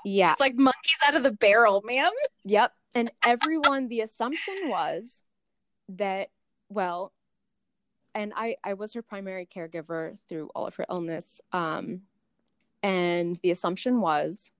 Yeah. 0.06 0.32
It's 0.32 0.40
like 0.40 0.56
monkeys 0.56 0.98
out 1.06 1.14
of 1.14 1.22
the 1.22 1.32
barrel, 1.32 1.82
ma'am. 1.84 2.10
Yep. 2.44 2.72
And 2.94 3.10
everyone, 3.22 3.88
the 3.88 4.00
assumption 4.00 4.54
was 4.64 5.22
that, 5.90 6.28
well, 6.70 7.12
and 8.14 8.32
I, 8.34 8.56
I 8.64 8.72
was 8.74 8.94
her 8.94 9.02
primary 9.02 9.44
caregiver 9.44 10.16
through 10.26 10.48
all 10.54 10.66
of 10.66 10.76
her 10.76 10.86
illness. 10.88 11.42
Um, 11.52 12.02
and 12.82 13.36
the 13.42 13.50
assumption 13.50 14.00
was, 14.00 14.52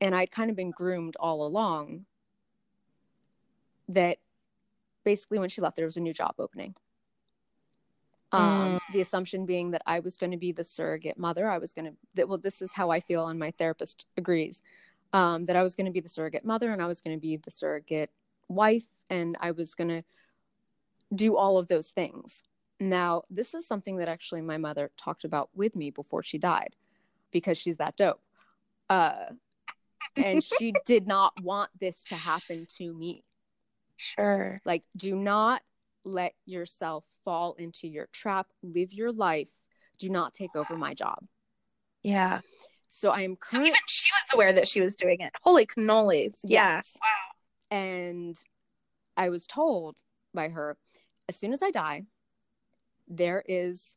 and 0.00 0.14
I'd 0.14 0.30
kind 0.30 0.50
of 0.50 0.56
been 0.56 0.70
groomed 0.70 1.16
all 1.18 1.46
along, 1.46 2.06
that 3.88 4.18
basically 5.04 5.38
when 5.38 5.48
she 5.48 5.60
left, 5.60 5.76
there 5.76 5.84
was 5.84 5.96
a 5.96 6.00
new 6.00 6.12
job 6.12 6.34
opening. 6.38 6.74
Um, 8.30 8.76
mm. 8.76 8.80
The 8.92 9.00
assumption 9.00 9.46
being 9.46 9.70
that 9.70 9.82
I 9.86 10.00
was 10.00 10.18
going 10.18 10.32
to 10.32 10.36
be 10.36 10.52
the 10.52 10.64
surrogate 10.64 11.18
mother. 11.18 11.50
I 11.50 11.58
was 11.58 11.72
going 11.72 11.86
to, 11.86 11.92
that, 12.14 12.28
well, 12.28 12.38
this 12.38 12.60
is 12.60 12.74
how 12.74 12.90
I 12.90 13.00
feel, 13.00 13.26
and 13.28 13.38
my 13.38 13.50
therapist 13.50 14.06
agrees 14.16 14.62
um, 15.12 15.46
that 15.46 15.56
I 15.56 15.62
was 15.62 15.74
going 15.74 15.86
to 15.86 15.92
be 15.92 16.00
the 16.00 16.08
surrogate 16.08 16.44
mother 16.44 16.70
and 16.70 16.82
I 16.82 16.86
was 16.86 17.00
going 17.00 17.16
to 17.16 17.20
be 17.20 17.36
the 17.36 17.50
surrogate 17.50 18.10
wife, 18.48 19.04
and 19.10 19.36
I 19.40 19.50
was 19.50 19.74
going 19.74 19.88
to 19.88 20.02
do 21.14 21.36
all 21.36 21.58
of 21.58 21.68
those 21.68 21.90
things. 21.90 22.42
Now, 22.80 23.22
this 23.30 23.54
is 23.54 23.66
something 23.66 23.96
that 23.96 24.08
actually 24.08 24.42
my 24.42 24.58
mother 24.58 24.90
talked 24.96 25.24
about 25.24 25.50
with 25.54 25.74
me 25.74 25.90
before 25.90 26.22
she 26.22 26.38
died 26.38 26.76
because 27.32 27.58
she's 27.58 27.76
that 27.78 27.96
dope. 27.96 28.20
Uh, 28.88 29.26
and 30.16 30.42
she 30.42 30.72
did 30.86 31.06
not 31.06 31.32
want 31.42 31.70
this 31.78 32.04
to 32.04 32.14
happen 32.14 32.66
to 32.76 32.92
me. 32.92 33.24
Sure. 33.96 34.60
Like, 34.64 34.84
do 34.96 35.14
not 35.16 35.62
let 36.04 36.32
yourself 36.46 37.04
fall 37.24 37.54
into 37.54 37.88
your 37.88 38.08
trap. 38.12 38.46
Live 38.62 38.92
your 38.92 39.12
life. 39.12 39.50
Do 39.98 40.08
not 40.08 40.34
take 40.34 40.54
over 40.54 40.76
my 40.76 40.94
job. 40.94 41.18
Yeah. 42.02 42.40
So 42.90 43.10
I 43.10 43.22
am. 43.22 43.36
So 43.44 43.60
even 43.60 43.74
she 43.86 44.08
was 44.12 44.34
aware 44.34 44.52
that 44.52 44.68
she 44.68 44.80
was 44.80 44.96
doing 44.96 45.20
it. 45.20 45.32
Holy 45.42 45.66
cannolis! 45.66 46.44
Yes. 46.46 46.96
Yeah. 46.96 47.00
Wow. 47.02 47.78
And 47.78 48.36
I 49.16 49.28
was 49.28 49.46
told 49.46 49.98
by 50.32 50.48
her, 50.48 50.76
as 51.28 51.36
soon 51.36 51.52
as 51.52 51.62
I 51.62 51.70
die, 51.70 52.04
there 53.08 53.42
is 53.46 53.96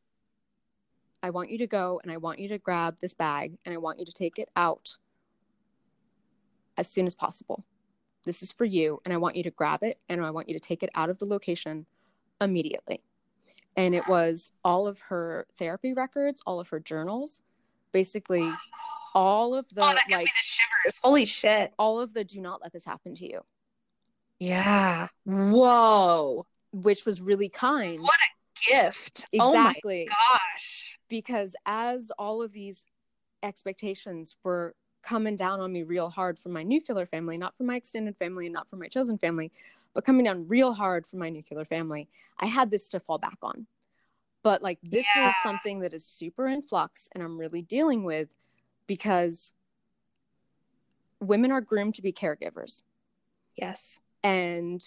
I 1.22 1.30
want 1.30 1.50
you 1.50 1.58
to 1.58 1.66
go 1.66 2.00
and 2.02 2.10
I 2.10 2.16
want 2.16 2.40
you 2.40 2.48
to 2.48 2.58
grab 2.58 2.96
this 3.00 3.14
bag 3.14 3.56
and 3.64 3.72
I 3.72 3.78
want 3.78 4.00
you 4.00 4.04
to 4.04 4.12
take 4.12 4.38
it 4.38 4.48
out 4.56 4.96
as 6.76 6.88
soon 6.88 7.06
as 7.06 7.14
possible. 7.14 7.64
This 8.24 8.42
is 8.42 8.50
for 8.50 8.64
you. 8.64 9.00
And 9.04 9.14
I 9.14 9.18
want 9.18 9.36
you 9.36 9.44
to 9.44 9.50
grab 9.50 9.82
it 9.82 9.98
and 10.08 10.24
I 10.24 10.30
want 10.30 10.48
you 10.48 10.54
to 10.54 10.60
take 10.60 10.82
it 10.82 10.90
out 10.94 11.10
of 11.10 11.18
the 11.18 11.26
location 11.26 11.86
immediately. 12.40 13.02
And 13.76 13.94
it 13.94 14.06
was 14.08 14.50
all 14.64 14.86
of 14.86 14.98
her 15.08 15.46
therapy 15.56 15.92
records, 15.94 16.42
all 16.44 16.60
of 16.60 16.68
her 16.70 16.80
journals, 16.80 17.42
basically 17.92 18.50
all 19.14 19.54
of 19.54 19.68
the 19.70 19.82
oh, 19.82 19.86
that 19.86 20.04
gives 20.08 20.22
like, 20.22 20.26
me 20.26 20.32
the 20.34 20.42
shivers. 20.42 21.00
Holy 21.02 21.24
shit. 21.24 21.72
All 21.78 22.00
of 22.00 22.12
the 22.14 22.24
do 22.24 22.40
not 22.40 22.60
let 22.62 22.72
this 22.72 22.84
happen 22.84 23.14
to 23.14 23.28
you. 23.28 23.40
Yeah. 24.40 25.08
Whoa. 25.24 26.46
Which 26.72 27.06
was 27.06 27.20
really 27.20 27.48
kind. 27.48 28.00
What 28.00 28.10
a 28.10 28.70
gift. 28.70 29.26
Exactly. 29.32 30.08
Oh 30.10 30.12
my 30.12 30.38
gosh 30.58 30.91
because 31.12 31.54
as 31.66 32.10
all 32.18 32.40
of 32.40 32.54
these 32.54 32.86
expectations 33.42 34.34
were 34.42 34.74
coming 35.02 35.36
down 35.36 35.60
on 35.60 35.70
me 35.70 35.82
real 35.82 36.08
hard 36.08 36.38
from 36.38 36.54
my 36.54 36.62
nuclear 36.62 37.04
family, 37.04 37.36
not 37.36 37.54
from 37.54 37.66
my 37.66 37.76
extended 37.76 38.16
family 38.16 38.46
and 38.46 38.54
not 38.54 38.66
from 38.70 38.78
my 38.78 38.86
chosen 38.86 39.18
family, 39.18 39.52
but 39.92 40.06
coming 40.06 40.24
down 40.24 40.48
real 40.48 40.72
hard 40.72 41.06
from 41.06 41.18
my 41.18 41.28
nuclear 41.28 41.66
family, 41.66 42.08
I 42.38 42.46
had 42.46 42.70
this 42.70 42.88
to 42.88 42.98
fall 42.98 43.18
back 43.18 43.36
on. 43.42 43.66
But 44.42 44.62
like 44.62 44.78
this 44.82 45.04
yeah. 45.14 45.28
is 45.28 45.34
something 45.42 45.80
that 45.80 45.92
is 45.92 46.06
super 46.06 46.48
in 46.48 46.62
flux 46.62 47.10
and 47.12 47.22
I'm 47.22 47.36
really 47.36 47.60
dealing 47.60 48.04
with 48.04 48.30
because 48.86 49.52
women 51.20 51.52
are 51.52 51.60
groomed 51.60 51.96
to 51.96 52.02
be 52.02 52.14
caregivers. 52.14 52.80
Yes. 53.54 54.00
And 54.24 54.82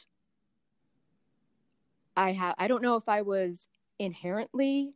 I 2.18 2.32
have 2.32 2.56
I 2.58 2.68
don't 2.68 2.82
know 2.82 2.96
if 2.96 3.08
I 3.08 3.22
was 3.22 3.68
inherently 4.00 4.96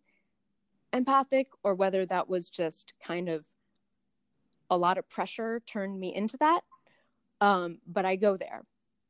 empathic 0.93 1.47
or 1.63 1.75
whether 1.75 2.05
that 2.05 2.29
was 2.29 2.49
just 2.49 2.93
kind 3.05 3.29
of 3.29 3.45
a 4.69 4.77
lot 4.77 4.97
of 4.97 5.09
pressure 5.09 5.61
turned 5.65 5.99
me 5.99 6.13
into 6.13 6.37
that. 6.37 6.61
Um, 7.41 7.79
but 7.87 8.05
I 8.05 8.15
go 8.15 8.37
there. 8.37 8.63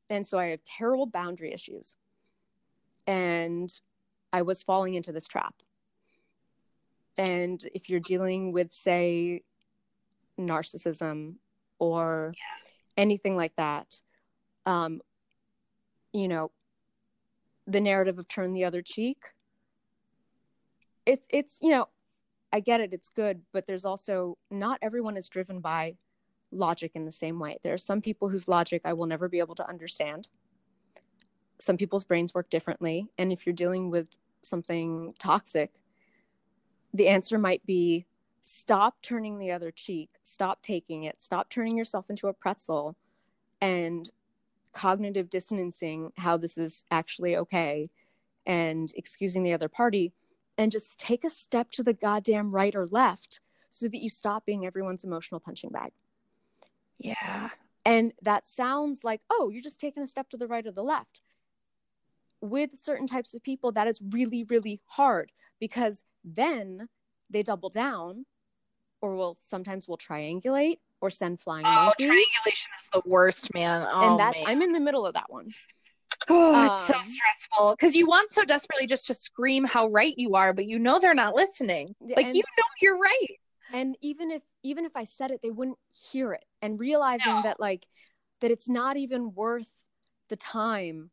And 0.09 0.25
so 0.25 0.37
I 0.39 0.47
have 0.47 0.63
terrible 0.63 1.05
boundary 1.05 1.53
issues. 1.53 1.95
and 3.09 3.71
I 4.31 4.43
was 4.43 4.61
falling 4.61 4.93
into 4.93 5.11
this 5.11 5.27
trap. 5.27 5.55
And 7.17 7.59
if 7.73 7.89
you're 7.89 7.99
dealing 7.99 8.51
with, 8.51 8.71
say, 8.71 9.41
narcissism 10.39 11.35
or 11.79 12.33
yeah. 12.35 12.69
anything 12.95 13.35
like 13.35 13.55
that, 13.55 13.99
um, 14.67 15.01
you 16.13 16.27
know, 16.27 16.51
the 17.65 17.81
narrative 17.81 18.19
of 18.19 18.27
turn 18.27 18.53
the 18.53 18.65
other 18.65 18.83
cheek. 18.83 19.17
It's 21.09 21.27
it's 21.31 21.57
you 21.59 21.71
know, 21.71 21.87
I 22.53 22.59
get 22.59 22.81
it, 22.81 22.93
it's 22.93 23.09
good, 23.09 23.41
but 23.51 23.65
there's 23.65 23.83
also 23.83 24.37
not 24.51 24.77
everyone 24.83 25.17
is 25.17 25.27
driven 25.27 25.59
by 25.59 25.95
logic 26.51 26.91
in 26.93 27.05
the 27.05 27.11
same 27.11 27.39
way. 27.39 27.57
There 27.63 27.73
are 27.73 27.79
some 27.79 27.99
people 27.99 28.29
whose 28.29 28.47
logic 28.47 28.83
I 28.85 28.93
will 28.93 29.07
never 29.07 29.27
be 29.27 29.39
able 29.39 29.55
to 29.55 29.67
understand. 29.67 30.29
Some 31.59 31.77
people's 31.77 32.03
brains 32.03 32.35
work 32.35 32.51
differently, 32.51 33.07
and 33.17 33.31
if 33.31 33.47
you're 33.47 33.55
dealing 33.55 33.89
with 33.89 34.09
something 34.43 35.13
toxic, 35.17 35.81
the 36.93 37.07
answer 37.07 37.39
might 37.39 37.65
be 37.65 38.05
stop 38.43 39.01
turning 39.01 39.39
the 39.39 39.51
other 39.51 39.71
cheek, 39.71 40.11
stop 40.21 40.61
taking 40.61 41.05
it, 41.05 41.23
stop 41.23 41.49
turning 41.49 41.75
yourself 41.75 42.11
into 42.11 42.27
a 42.27 42.33
pretzel 42.33 42.95
and 43.61 44.11
cognitive 44.73 45.27
dissonancing 45.27 46.11
how 46.17 46.37
this 46.37 46.55
is 46.55 46.83
actually 46.91 47.35
okay 47.35 47.89
and 48.45 48.93
excusing 48.95 49.41
the 49.41 49.53
other 49.53 49.67
party 49.67 50.13
and 50.59 50.73
just 50.73 50.99
take 50.99 51.23
a 51.23 51.29
step 51.29 51.71
to 51.71 51.83
the 51.83 51.93
goddamn 51.93 52.51
right 52.51 52.75
or 52.75 52.85
left 52.85 53.39
so 53.69 53.87
that 53.87 53.99
you 53.99 54.09
stop 54.09 54.45
being 54.45 54.65
everyone's 54.65 55.05
emotional 55.05 55.39
punching 55.39 55.69
bag. 55.69 55.93
Yeah. 56.99 57.51
And 57.85 58.11
that 58.21 58.45
sounds 58.45 59.05
like, 59.05 59.21
oh, 59.29 59.49
you're 59.49 59.63
just 59.63 59.79
taking 59.79 60.03
a 60.03 60.07
step 60.07 60.29
to 60.31 60.37
the 60.37 60.47
right 60.47 60.67
or 60.67 60.71
the 60.71 60.83
left. 60.83 61.21
With 62.41 62.77
certain 62.77 63.07
types 63.07 63.33
of 63.33 63.41
people, 63.41 63.71
that 63.71 63.87
is 63.87 64.01
really, 64.11 64.43
really 64.43 64.81
hard 64.85 65.31
because 65.61 66.03
then 66.25 66.89
they 67.29 67.41
double 67.41 67.69
down 67.69 68.25
or 68.99 69.15
will 69.15 69.35
sometimes 69.35 69.87
will 69.87 69.97
triangulate 69.97 70.79
or 70.99 71.09
send 71.09 71.39
flying 71.39 71.65
oh, 71.65 71.85
monkeys. 71.85 72.07
triangulation 72.07 72.71
is 72.77 72.89
the 72.91 73.01
worst, 73.05 73.53
man. 73.53 73.87
Oh, 73.89 74.11
and 74.11 74.19
that 74.19 74.35
man. 74.35 74.43
I'm 74.45 74.61
in 74.61 74.73
the 74.73 74.81
middle 74.81 75.05
of 75.05 75.13
that 75.13 75.29
one. 75.31 75.51
Oh, 76.29 76.65
it's 76.65 76.89
um, 76.89 76.95
so 76.95 77.01
stressful 77.01 77.75
because 77.77 77.95
you 77.95 78.07
want 78.07 78.29
so 78.29 78.45
desperately 78.45 78.87
just 78.87 79.07
to 79.07 79.13
scream 79.13 79.63
how 79.63 79.87
right 79.87 80.13
you 80.17 80.35
are, 80.35 80.53
but 80.53 80.67
you 80.67 80.79
know 80.79 80.99
they're 80.99 81.13
not 81.13 81.35
listening. 81.35 81.95
Like 81.99 82.33
you 82.33 82.43
know 82.57 82.63
you're 82.81 82.97
right. 82.97 83.27
And 83.73 83.97
even 84.01 84.31
if 84.31 84.43
even 84.63 84.85
if 84.85 84.95
I 84.95 85.03
said 85.03 85.31
it, 85.31 85.41
they 85.41 85.51
wouldn't 85.51 85.77
hear 86.11 86.33
it. 86.33 86.45
And 86.61 86.79
realizing 86.79 87.33
no. 87.33 87.41
that 87.43 87.59
like 87.59 87.85
that 88.41 88.51
it's 88.51 88.69
not 88.69 88.97
even 88.97 89.33
worth 89.33 89.69
the 90.29 90.35
time 90.35 91.11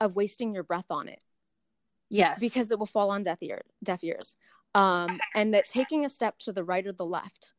of 0.00 0.16
wasting 0.16 0.54
your 0.54 0.64
breath 0.64 0.90
on 0.90 1.08
it. 1.08 1.22
Yes. 2.10 2.40
Because 2.40 2.70
it 2.70 2.78
will 2.78 2.86
fall 2.86 3.10
on 3.10 3.22
deaf, 3.22 3.42
ear, 3.42 3.62
deaf 3.82 4.02
ears. 4.04 4.36
Um, 4.74 5.20
and 5.34 5.54
that 5.54 5.66
taking 5.66 6.04
a 6.04 6.08
step 6.08 6.38
to 6.40 6.52
the 6.52 6.64
right 6.64 6.86
or 6.86 6.92
the 6.92 7.06
left 7.06 7.54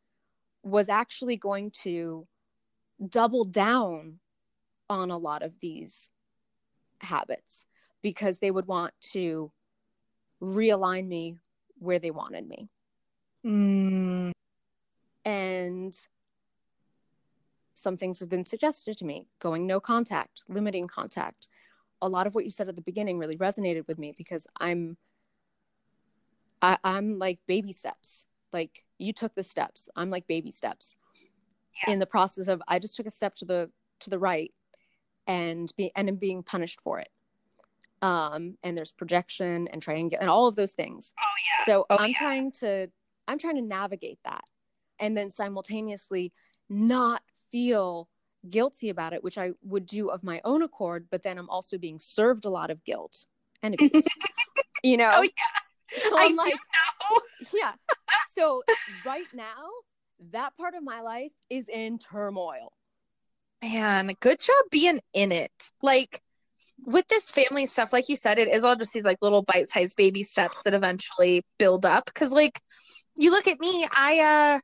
was 0.64 0.90
actually 0.90 1.38
going 1.38 1.72
to 1.84 2.28
double 3.10 3.46
down 3.46 4.20
on 4.90 5.12
a 5.12 5.18
lot 5.18 5.42
of 5.42 5.60
these 5.60 6.10
habits 7.06 7.66
because 8.02 8.40
they 8.40 8.52
would 8.52 8.68
want 8.68 8.94
to 9.00 9.52
realign 10.42 11.08
me 11.08 11.38
where 11.80 12.00
they 12.00 12.12
wanted 12.12 12.48
me. 12.48 12.70
Mm. 13.46 14.32
And 15.24 15.98
some 17.74 17.98
things 17.98 18.20
have 18.20 18.30
been 18.30 18.44
suggested 18.44 18.98
to 18.98 19.06
me 19.06 19.28
going 19.40 19.68
no 19.68 19.80
contact, 19.80 20.44
limiting 20.48 20.88
contact. 20.88 21.48
A 22.02 22.10
lot 22.10 22.28
of 22.28 22.36
what 22.36 22.44
you 22.44 22.52
said 22.52 22.70
at 22.70 22.76
the 22.76 22.82
beginning 22.82 23.18
really 23.18 23.38
resonated 23.38 23.88
with 23.88 23.98
me 23.98 24.14
because 24.18 24.48
I'm 24.60 24.98
I, 26.62 26.78
I'm 26.84 27.20
like 27.20 27.40
baby 27.48 27.74
steps. 27.74 28.28
Like 28.54 28.84
you 28.98 29.14
took 29.14 29.36
the 29.36 29.44
steps. 29.44 29.90
I'm 29.96 30.10
like 30.10 30.28
baby 30.28 30.52
steps. 30.52 30.96
Yeah. 31.86 31.94
In 31.94 32.00
the 32.00 32.06
process 32.06 32.48
of 32.48 32.62
I 32.68 32.80
just 32.80 32.96
took 32.96 33.06
a 33.06 33.12
step 33.12 33.36
to 33.36 33.46
the 33.46 33.70
to 34.00 34.10
the 34.10 34.20
right 34.20 34.52
and 35.28 35.72
be 35.78 35.92
and 35.96 36.20
being 36.20 36.44
punished 36.44 36.82
for 36.82 37.00
it. 37.00 37.10
Um, 38.02 38.58
and 38.64 38.78
there's 38.78 38.92
projection 38.92 39.68
and 39.70 39.82
triangle 39.82 40.20
and 40.20 40.30
all 40.30 40.48
of 40.48 40.56
those 40.56 40.74
things. 40.74 41.14
Oh 41.20 41.24
yeah. 41.24 41.66
So 41.66 41.86
oh, 41.90 41.98
I'm 41.98 42.12
yeah. 42.12 42.18
trying 42.18 42.52
to 42.54 42.88
I'm 43.28 43.40
trying 43.40 43.56
to 43.56 43.62
navigate 43.62 44.20
that 44.26 44.44
and 45.00 45.16
then 45.16 45.30
simultaneously 45.30 46.32
not 46.70 47.22
feel 47.52 48.10
guilty 48.50 48.90
about 48.90 49.14
it, 49.14 49.24
which 49.24 49.38
I 49.38 49.52
would 49.64 49.86
do 49.86 50.10
of 50.10 50.24
my 50.24 50.42
own 50.44 50.62
accord, 50.62 51.08
but 51.10 51.24
then 51.24 51.38
I'm 51.38 51.50
also 51.50 51.78
being 51.78 52.00
served 52.00 52.46
a 52.46 52.50
lot 52.50 52.70
of 52.70 52.84
guilt 52.84 53.26
and 53.64 53.74
abuse. 53.74 54.04
you 54.84 54.98
know? 54.98 55.12
Oh 55.14 55.22
yeah. 55.24 55.60
So 55.88 56.12
I'm 56.18 56.36
like, 56.36 56.54
yeah. 57.54 57.74
So 58.32 58.64
right 59.06 59.28
now, 59.34 59.70
that 60.32 60.56
part 60.58 60.76
of 60.76 60.84
my 60.84 61.02
life 61.02 61.32
is 61.50 61.70
in 61.70 62.00
turmoil. 62.00 62.74
Man, 63.66 64.12
good 64.20 64.40
job 64.40 64.56
being 64.70 65.00
in 65.14 65.32
it. 65.32 65.52
Like 65.82 66.20
with 66.86 67.08
this 67.08 67.32
family 67.32 67.66
stuff, 67.66 67.94
like 67.94 68.10
you 68.10 68.16
said, 68.16 68.38
it 68.38 68.48
is 68.48 68.64
all 68.64 68.76
just 68.76 68.94
these 68.94 69.06
like 69.06 69.18
little 69.22 69.42
bite-sized 69.42 69.96
baby 69.98 70.22
steps 70.22 70.62
that 70.64 70.76
eventually 70.76 71.44
build 71.58 71.86
up. 71.86 72.12
Cause 72.14 72.32
like 72.32 72.60
you 73.16 73.32
look 73.32 73.48
at 73.48 73.60
me, 73.60 73.88
I 73.92 74.20
uh 74.20 74.60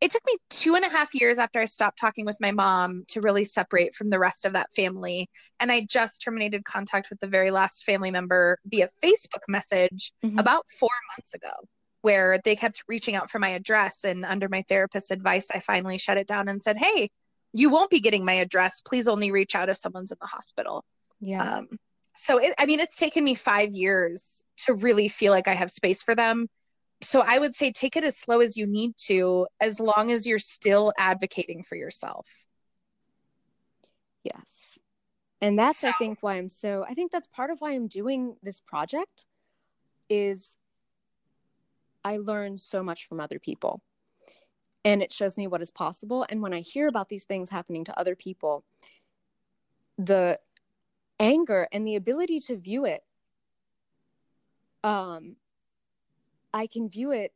it 0.00 0.12
took 0.12 0.22
me 0.26 0.36
two 0.48 0.76
and 0.76 0.84
a 0.84 0.88
half 0.88 1.14
years 1.14 1.38
after 1.38 1.60
I 1.60 1.66
stopped 1.66 1.98
talking 1.98 2.24
with 2.24 2.38
my 2.40 2.52
mom 2.52 3.04
to 3.08 3.20
really 3.20 3.44
separate 3.44 3.94
from 3.94 4.10
the 4.10 4.18
rest 4.18 4.46
of 4.46 4.52
that 4.54 4.72
family. 4.72 5.28
And 5.60 5.72
I 5.72 5.86
just 5.90 6.22
terminated 6.22 6.64
contact 6.64 7.10
with 7.10 7.18
the 7.18 7.26
very 7.26 7.50
last 7.50 7.84
family 7.84 8.12
member 8.12 8.58
via 8.64 8.88
Facebook 9.04 9.42
message 9.48 10.12
mm-hmm. 10.24 10.38
about 10.38 10.68
four 10.78 10.90
months 11.16 11.34
ago, 11.34 11.50
where 12.02 12.40
they 12.44 12.54
kept 12.54 12.84
reaching 12.86 13.16
out 13.16 13.28
for 13.28 13.40
my 13.40 13.50
address. 13.50 14.04
And 14.04 14.24
under 14.24 14.48
my 14.48 14.62
therapist's 14.68 15.10
advice, 15.10 15.50
I 15.52 15.58
finally 15.58 15.98
shut 15.98 16.16
it 16.16 16.28
down 16.28 16.48
and 16.48 16.62
said, 16.62 16.76
Hey, 16.78 17.10
you 17.52 17.70
won't 17.70 17.90
be 17.90 18.00
getting 18.00 18.24
my 18.24 18.34
address. 18.34 18.80
Please 18.80 19.08
only 19.08 19.30
reach 19.30 19.54
out 19.54 19.68
if 19.68 19.76
someone's 19.76 20.12
in 20.12 20.18
the 20.20 20.26
hospital. 20.26 20.84
Yeah. 21.20 21.58
Um, 21.58 21.68
so, 22.16 22.38
it, 22.38 22.54
I 22.58 22.66
mean, 22.66 22.80
it's 22.80 22.98
taken 22.98 23.24
me 23.24 23.34
five 23.34 23.72
years 23.72 24.42
to 24.66 24.74
really 24.74 25.08
feel 25.08 25.32
like 25.32 25.48
I 25.48 25.54
have 25.54 25.70
space 25.70 26.02
for 26.02 26.14
them 26.14 26.48
so 27.00 27.22
I 27.26 27.38
would 27.38 27.54
say 27.54 27.70
take 27.70 27.96
it 27.96 28.04
as 28.04 28.16
slow 28.16 28.40
as 28.40 28.56
you 28.56 28.66
need 28.66 28.96
to, 29.06 29.46
as 29.60 29.80
long 29.80 30.10
as 30.10 30.26
you're 30.26 30.38
still 30.38 30.92
advocating 30.98 31.62
for 31.62 31.76
yourself. 31.76 32.46
Yes. 34.24 34.78
And 35.40 35.58
that's, 35.58 35.78
so, 35.78 35.88
I 35.88 35.92
think, 35.92 36.18
why 36.20 36.34
I'm 36.34 36.48
so, 36.48 36.84
I 36.88 36.94
think 36.94 37.12
that's 37.12 37.28
part 37.28 37.50
of 37.50 37.60
why 37.60 37.72
I'm 37.72 37.86
doing 37.86 38.36
this 38.42 38.60
project 38.60 39.26
is 40.08 40.56
I 42.04 42.16
learn 42.16 42.56
so 42.56 42.82
much 42.82 43.06
from 43.06 43.20
other 43.20 43.38
people 43.38 43.80
and 44.84 45.02
it 45.02 45.12
shows 45.12 45.36
me 45.36 45.46
what 45.46 45.62
is 45.62 45.70
possible. 45.70 46.26
And 46.28 46.42
when 46.42 46.54
I 46.54 46.60
hear 46.60 46.88
about 46.88 47.08
these 47.08 47.24
things 47.24 47.50
happening 47.50 47.84
to 47.84 47.98
other 47.98 48.14
people, 48.14 48.64
the 49.96 50.38
anger 51.20 51.68
and 51.72 51.86
the 51.86 51.96
ability 51.96 52.40
to 52.40 52.56
view 52.56 52.84
it 52.84 53.02
um, 54.84 55.36
I 56.52 56.66
can 56.66 56.88
view 56.88 57.12
it 57.12 57.32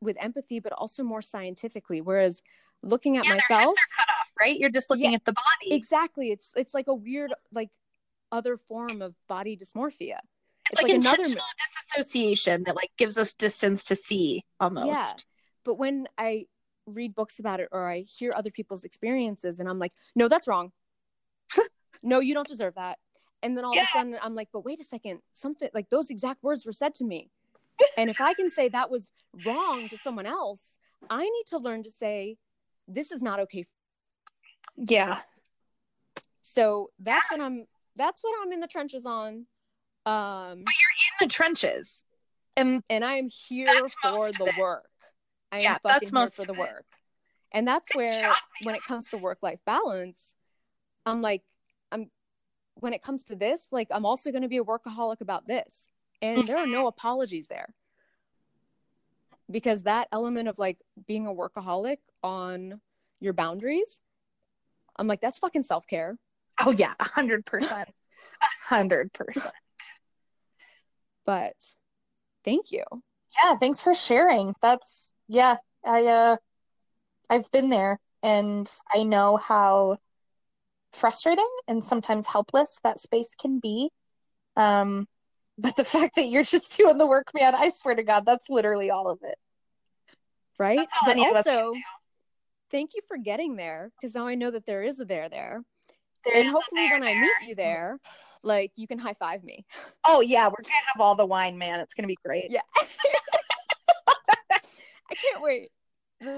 with 0.00 0.16
empathy, 0.20 0.60
but 0.60 0.72
also 0.72 1.02
more 1.02 1.22
scientifically. 1.22 2.00
Whereas 2.00 2.42
looking 2.82 3.16
at 3.16 3.24
yeah, 3.24 3.34
myself, 3.34 3.74
cut 3.96 4.08
off, 4.20 4.32
right? 4.38 4.58
You're 4.58 4.70
just 4.70 4.90
looking 4.90 5.10
yeah, 5.10 5.16
at 5.16 5.24
the 5.24 5.32
body. 5.32 5.74
Exactly. 5.74 6.30
It's 6.30 6.52
it's 6.56 6.74
like 6.74 6.88
a 6.88 6.94
weird 6.94 7.32
like 7.52 7.70
other 8.32 8.56
form 8.56 9.02
of 9.02 9.14
body 9.28 9.56
dysmorphia. 9.56 10.18
It's, 10.70 10.80
it's 10.80 10.82
like, 10.82 10.92
like 10.92 11.00
another 11.00 11.22
disassociation 11.22 12.64
that 12.64 12.74
like 12.74 12.90
gives 12.96 13.18
us 13.18 13.32
distance 13.32 13.84
to 13.84 13.96
see 13.96 14.44
almost. 14.58 15.24
Yeah. 15.66 15.72
But 15.72 15.78
when 15.78 16.06
I 16.16 16.46
read 16.86 17.14
books 17.14 17.38
about 17.38 17.60
it 17.60 17.68
or 17.72 17.88
I 17.88 18.00
hear 18.00 18.32
other 18.34 18.50
people's 18.50 18.84
experiences 18.84 19.58
and 19.58 19.68
I'm 19.68 19.78
like, 19.78 19.92
no, 20.14 20.28
that's 20.28 20.46
wrong. 20.46 20.72
no, 22.02 22.20
you 22.20 22.34
don't 22.34 22.46
deserve 22.46 22.74
that. 22.76 22.98
And 23.42 23.56
then 23.56 23.64
all 23.64 23.74
yeah. 23.74 23.82
of 23.82 23.88
a 23.88 23.98
sudden 23.98 24.18
I'm 24.22 24.34
like, 24.34 24.48
but 24.52 24.64
wait 24.64 24.80
a 24.80 24.84
second, 24.84 25.20
something 25.32 25.68
like 25.74 25.90
those 25.90 26.10
exact 26.10 26.42
words 26.42 26.64
were 26.64 26.72
said 26.72 26.94
to 26.96 27.04
me 27.04 27.30
and 27.98 28.08
if 28.10 28.20
I 28.20 28.34
can 28.34 28.50
say 28.50 28.68
that 28.68 28.90
was 28.90 29.10
wrong 29.44 29.88
to 29.88 29.98
someone 29.98 30.26
else, 30.26 30.78
I 31.10 31.22
need 31.22 31.46
to 31.48 31.58
learn 31.58 31.82
to 31.82 31.90
say, 31.90 32.36
this 32.88 33.12
is 33.12 33.22
not 33.22 33.40
okay. 33.40 33.64
Yeah. 34.76 35.18
So 36.42 36.90
that's 36.98 37.30
what 37.30 37.40
I'm, 37.40 37.66
that's 37.96 38.22
what 38.22 38.34
I'm 38.42 38.52
in 38.52 38.60
the 38.60 38.66
trenches 38.66 39.04
on. 39.04 39.46
Um, 40.06 40.62
but 40.64 40.74
you're 40.80 40.94
in 41.20 41.28
the 41.28 41.28
trenches. 41.28 42.04
And, 42.56 42.82
and 42.88 43.04
I 43.04 43.14
am 43.14 43.28
here 43.28 43.66
for 44.02 44.30
the 44.32 44.52
work. 44.58 44.88
I 45.52 45.60
yeah, 45.60 45.72
am 45.74 45.78
fucking 45.82 45.98
that's 46.00 46.12
most 46.12 46.36
here 46.36 46.46
for 46.46 46.52
the 46.52 46.58
work. 46.58 46.86
And 47.52 47.66
that's 47.66 47.94
where, 47.94 48.20
yeah. 48.20 48.34
when 48.62 48.74
it 48.74 48.82
comes 48.82 49.10
to 49.10 49.18
work 49.18 49.38
life 49.42 49.60
balance, 49.64 50.36
I'm 51.04 51.22
like, 51.22 51.42
I'm, 51.90 52.10
when 52.74 52.92
it 52.92 53.02
comes 53.02 53.24
to 53.24 53.36
this, 53.36 53.68
like, 53.70 53.88
I'm 53.90 54.04
also 54.04 54.30
going 54.30 54.42
to 54.42 54.48
be 54.48 54.58
a 54.58 54.64
workaholic 54.64 55.20
about 55.20 55.46
this 55.46 55.88
and 56.22 56.46
there 56.46 56.56
are 56.56 56.66
no 56.66 56.80
mm-hmm. 56.80 56.88
apologies 56.88 57.48
there 57.48 57.74
because 59.50 59.84
that 59.84 60.08
element 60.12 60.48
of 60.48 60.58
like 60.58 60.78
being 61.06 61.26
a 61.26 61.32
workaholic 61.32 61.98
on 62.22 62.80
your 63.20 63.34
boundaries 63.34 64.00
i'm 64.96 65.06
like 65.06 65.20
that's 65.20 65.38
fucking 65.38 65.62
self-care 65.62 66.16
oh 66.64 66.70
yeah 66.70 66.94
a 66.98 67.04
100% 67.04 67.84
A 68.42 68.46
Hundred 68.68 69.12
percent. 69.12 69.54
But 71.24 71.56
thank 72.44 72.70
you. 72.70 72.84
Yeah, 73.42 73.56
thanks 73.56 73.82
for 73.82 73.94
sharing. 73.94 74.54
That's 74.62 75.12
yeah, 75.28 75.56
I 75.84 76.06
uh 76.06 76.36
I've 77.28 77.50
been 77.50 77.70
there 77.70 77.98
and 78.22 78.70
I 78.92 79.02
know 79.02 79.36
how 79.36 79.98
frustrating 80.92 81.48
and 81.68 81.82
sometimes 81.82 82.26
helpless 82.26 82.80
that 82.84 82.98
space 82.98 83.34
can 83.34 83.58
be. 83.58 83.90
Um 84.56 85.06
but 85.58 85.76
the 85.76 85.84
fact 85.84 86.16
that 86.16 86.26
you're 86.26 86.42
just 86.42 86.76
doing 86.76 86.98
the 86.98 87.06
work, 87.06 87.28
man, 87.34 87.54
I 87.54 87.70
swear 87.70 87.94
to 87.94 88.02
God, 88.02 88.26
that's 88.26 88.50
literally 88.50 88.90
all 88.90 89.08
of 89.08 89.20
it. 89.22 89.38
Right? 90.58 90.76
That's 90.78 90.94
all 90.94 91.06
but 91.06 91.12
any 91.12 91.28
of 91.28 91.36
us 91.36 91.44
can 91.46 91.56
also, 91.56 91.72
thank 92.70 92.90
you 92.94 93.00
for 93.08 93.16
getting 93.16 93.56
there 93.56 93.90
because 93.98 94.14
now 94.14 94.26
I 94.26 94.34
know 94.34 94.50
that 94.50 94.66
there 94.66 94.82
is 94.82 95.00
a 95.00 95.04
there 95.04 95.28
there. 95.28 95.62
There 96.24 96.36
and 96.36 96.48
hopefully 96.48 96.88
there 96.88 96.98
when 96.98 97.08
I 97.08 97.18
meet 97.18 97.48
you 97.48 97.54
there, 97.54 97.98
like 98.46 98.72
you 98.76 98.86
can 98.86 98.98
high 98.98 99.14
five 99.14 99.44
me. 99.44 99.64
Oh 100.08 100.20
yeah, 100.20 100.46
we're 100.46 100.62
gonna 100.62 100.86
have 100.94 101.00
all 101.00 101.16
the 101.16 101.26
wine, 101.26 101.58
man. 101.58 101.80
It's 101.80 101.92
gonna 101.94 102.06
be 102.06 102.16
great. 102.24 102.46
Yeah. 102.48 102.60
I 104.08 105.14
can't 105.14 105.42
wait. 105.42 105.70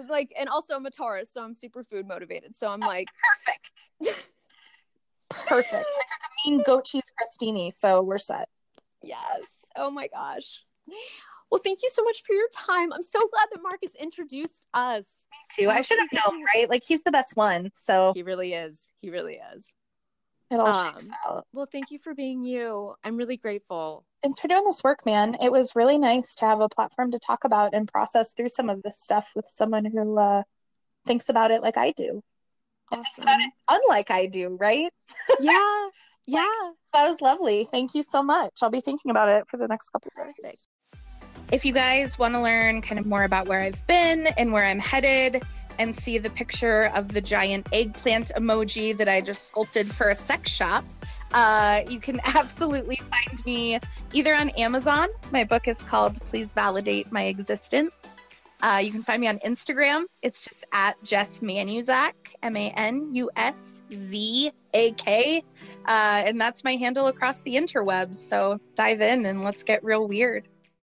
Like, 0.08 0.32
and 0.38 0.48
also 0.48 0.74
I'm 0.74 0.86
a 0.86 0.90
Taurus, 0.90 1.30
so 1.30 1.42
I'm 1.44 1.52
super 1.54 1.84
food 1.84 2.08
motivated. 2.08 2.56
So 2.56 2.68
I'm 2.68 2.80
like, 2.80 3.08
Perfect. 3.46 3.90
Perfect. 5.46 5.74
I 5.74 5.78
cook 5.78 5.84
a 5.84 6.50
mean 6.50 6.62
goat 6.64 6.84
cheese 6.86 7.12
crostini, 7.12 7.70
so 7.70 8.02
we're 8.02 8.18
set. 8.18 8.48
yes. 9.02 9.42
Oh 9.76 9.90
my 9.90 10.08
gosh. 10.08 10.62
Well, 11.50 11.60
thank 11.62 11.80
you 11.82 11.88
so 11.90 12.02
much 12.02 12.22
for 12.26 12.32
your 12.34 12.48
time. 12.54 12.92
I'm 12.92 13.02
so 13.02 13.20
glad 13.20 13.46
that 13.52 13.60
Marcus 13.62 13.94
introduced 14.00 14.66
us. 14.74 15.26
Me 15.30 15.64
too. 15.64 15.70
I 15.70 15.82
should 15.82 15.98
have 15.98 16.08
known, 16.12 16.42
right? 16.54 16.68
Like 16.68 16.82
he's 16.86 17.02
the 17.04 17.10
best 17.12 17.36
one, 17.36 17.70
so 17.74 18.12
He 18.14 18.22
really 18.22 18.54
is. 18.54 18.90
He 19.02 19.10
really 19.10 19.38
is. 19.54 19.72
It 20.50 20.58
all 20.60 20.68
Um, 20.68 20.92
shakes 20.92 21.10
out. 21.26 21.46
Well, 21.52 21.68
thank 21.70 21.90
you 21.90 21.98
for 21.98 22.14
being 22.14 22.44
you. 22.44 22.94
I'm 23.04 23.16
really 23.16 23.36
grateful. 23.36 24.04
Thanks 24.22 24.40
for 24.40 24.48
doing 24.48 24.64
this 24.64 24.82
work, 24.82 25.04
man. 25.06 25.36
It 25.42 25.52
was 25.52 25.76
really 25.76 25.98
nice 25.98 26.34
to 26.36 26.46
have 26.46 26.60
a 26.60 26.68
platform 26.68 27.10
to 27.12 27.18
talk 27.18 27.44
about 27.44 27.74
and 27.74 27.86
process 27.86 28.34
through 28.34 28.48
some 28.48 28.68
of 28.68 28.82
this 28.82 28.98
stuff 28.98 29.32
with 29.36 29.46
someone 29.46 29.84
who 29.84 30.18
uh, 30.18 30.42
thinks 31.04 31.28
about 31.28 31.50
it 31.50 31.62
like 31.62 31.76
I 31.76 31.92
do. 31.92 32.22
And 32.90 33.02
thinks 33.02 33.22
about 33.22 33.40
it 33.40 33.52
unlike 33.68 34.10
I 34.10 34.26
do, 34.26 34.56
right? 34.60 34.90
yeah. 35.40 35.88
Yeah. 36.26 36.72
That 36.92 37.08
was 37.08 37.20
lovely. 37.20 37.66
Thank 37.70 37.94
you 37.94 38.02
so 38.02 38.22
much. 38.22 38.52
I'll 38.62 38.70
be 38.70 38.80
thinking 38.80 39.10
about 39.10 39.28
it 39.28 39.44
for 39.48 39.58
the 39.58 39.68
next 39.68 39.90
couple 39.90 40.10
of 40.18 40.34
days. 40.42 40.68
If 41.50 41.64
you 41.64 41.72
guys 41.72 42.18
want 42.18 42.34
to 42.34 42.42
learn 42.42 42.82
kind 42.82 42.98
of 42.98 43.06
more 43.06 43.24
about 43.24 43.48
where 43.48 43.60
I've 43.60 43.84
been 43.86 44.26
and 44.36 44.52
where 44.52 44.66
I'm 44.66 44.78
headed 44.78 45.42
and 45.78 45.96
see 45.96 46.18
the 46.18 46.28
picture 46.28 46.90
of 46.94 47.14
the 47.14 47.22
giant 47.22 47.66
eggplant 47.72 48.32
emoji 48.36 48.94
that 48.98 49.08
I 49.08 49.22
just 49.22 49.46
sculpted 49.46 49.90
for 49.90 50.10
a 50.10 50.14
sex 50.14 50.50
shop, 50.50 50.84
uh, 51.32 51.80
you 51.88 52.00
can 52.00 52.20
absolutely 52.36 52.96
find 52.96 53.46
me 53.46 53.78
either 54.12 54.34
on 54.34 54.50
Amazon. 54.50 55.08
My 55.32 55.42
book 55.42 55.68
is 55.68 55.82
called 55.82 56.22
Please 56.26 56.52
Validate 56.52 57.10
My 57.10 57.22
Existence. 57.24 58.20
Uh, 58.60 58.80
you 58.84 58.90
can 58.90 59.02
find 59.02 59.22
me 59.22 59.28
on 59.28 59.38
Instagram. 59.38 60.04
It's 60.20 60.42
just 60.42 60.66
at 60.72 61.02
Jess 61.02 61.40
Manuszak, 61.40 62.12
M 62.42 62.58
A 62.58 62.70
N 62.76 63.08
U 63.14 63.30
S 63.36 63.82
Z 63.90 64.52
A 64.74 64.92
K. 64.92 65.42
Uh, 65.86 66.22
and 66.26 66.38
that's 66.38 66.62
my 66.62 66.72
handle 66.72 67.06
across 67.06 67.40
the 67.40 67.54
interwebs. 67.54 68.16
So 68.16 68.60
dive 68.74 69.00
in 69.00 69.24
and 69.24 69.44
let's 69.44 69.62
get 69.62 69.82
real 69.82 70.06
weird. 70.06 70.46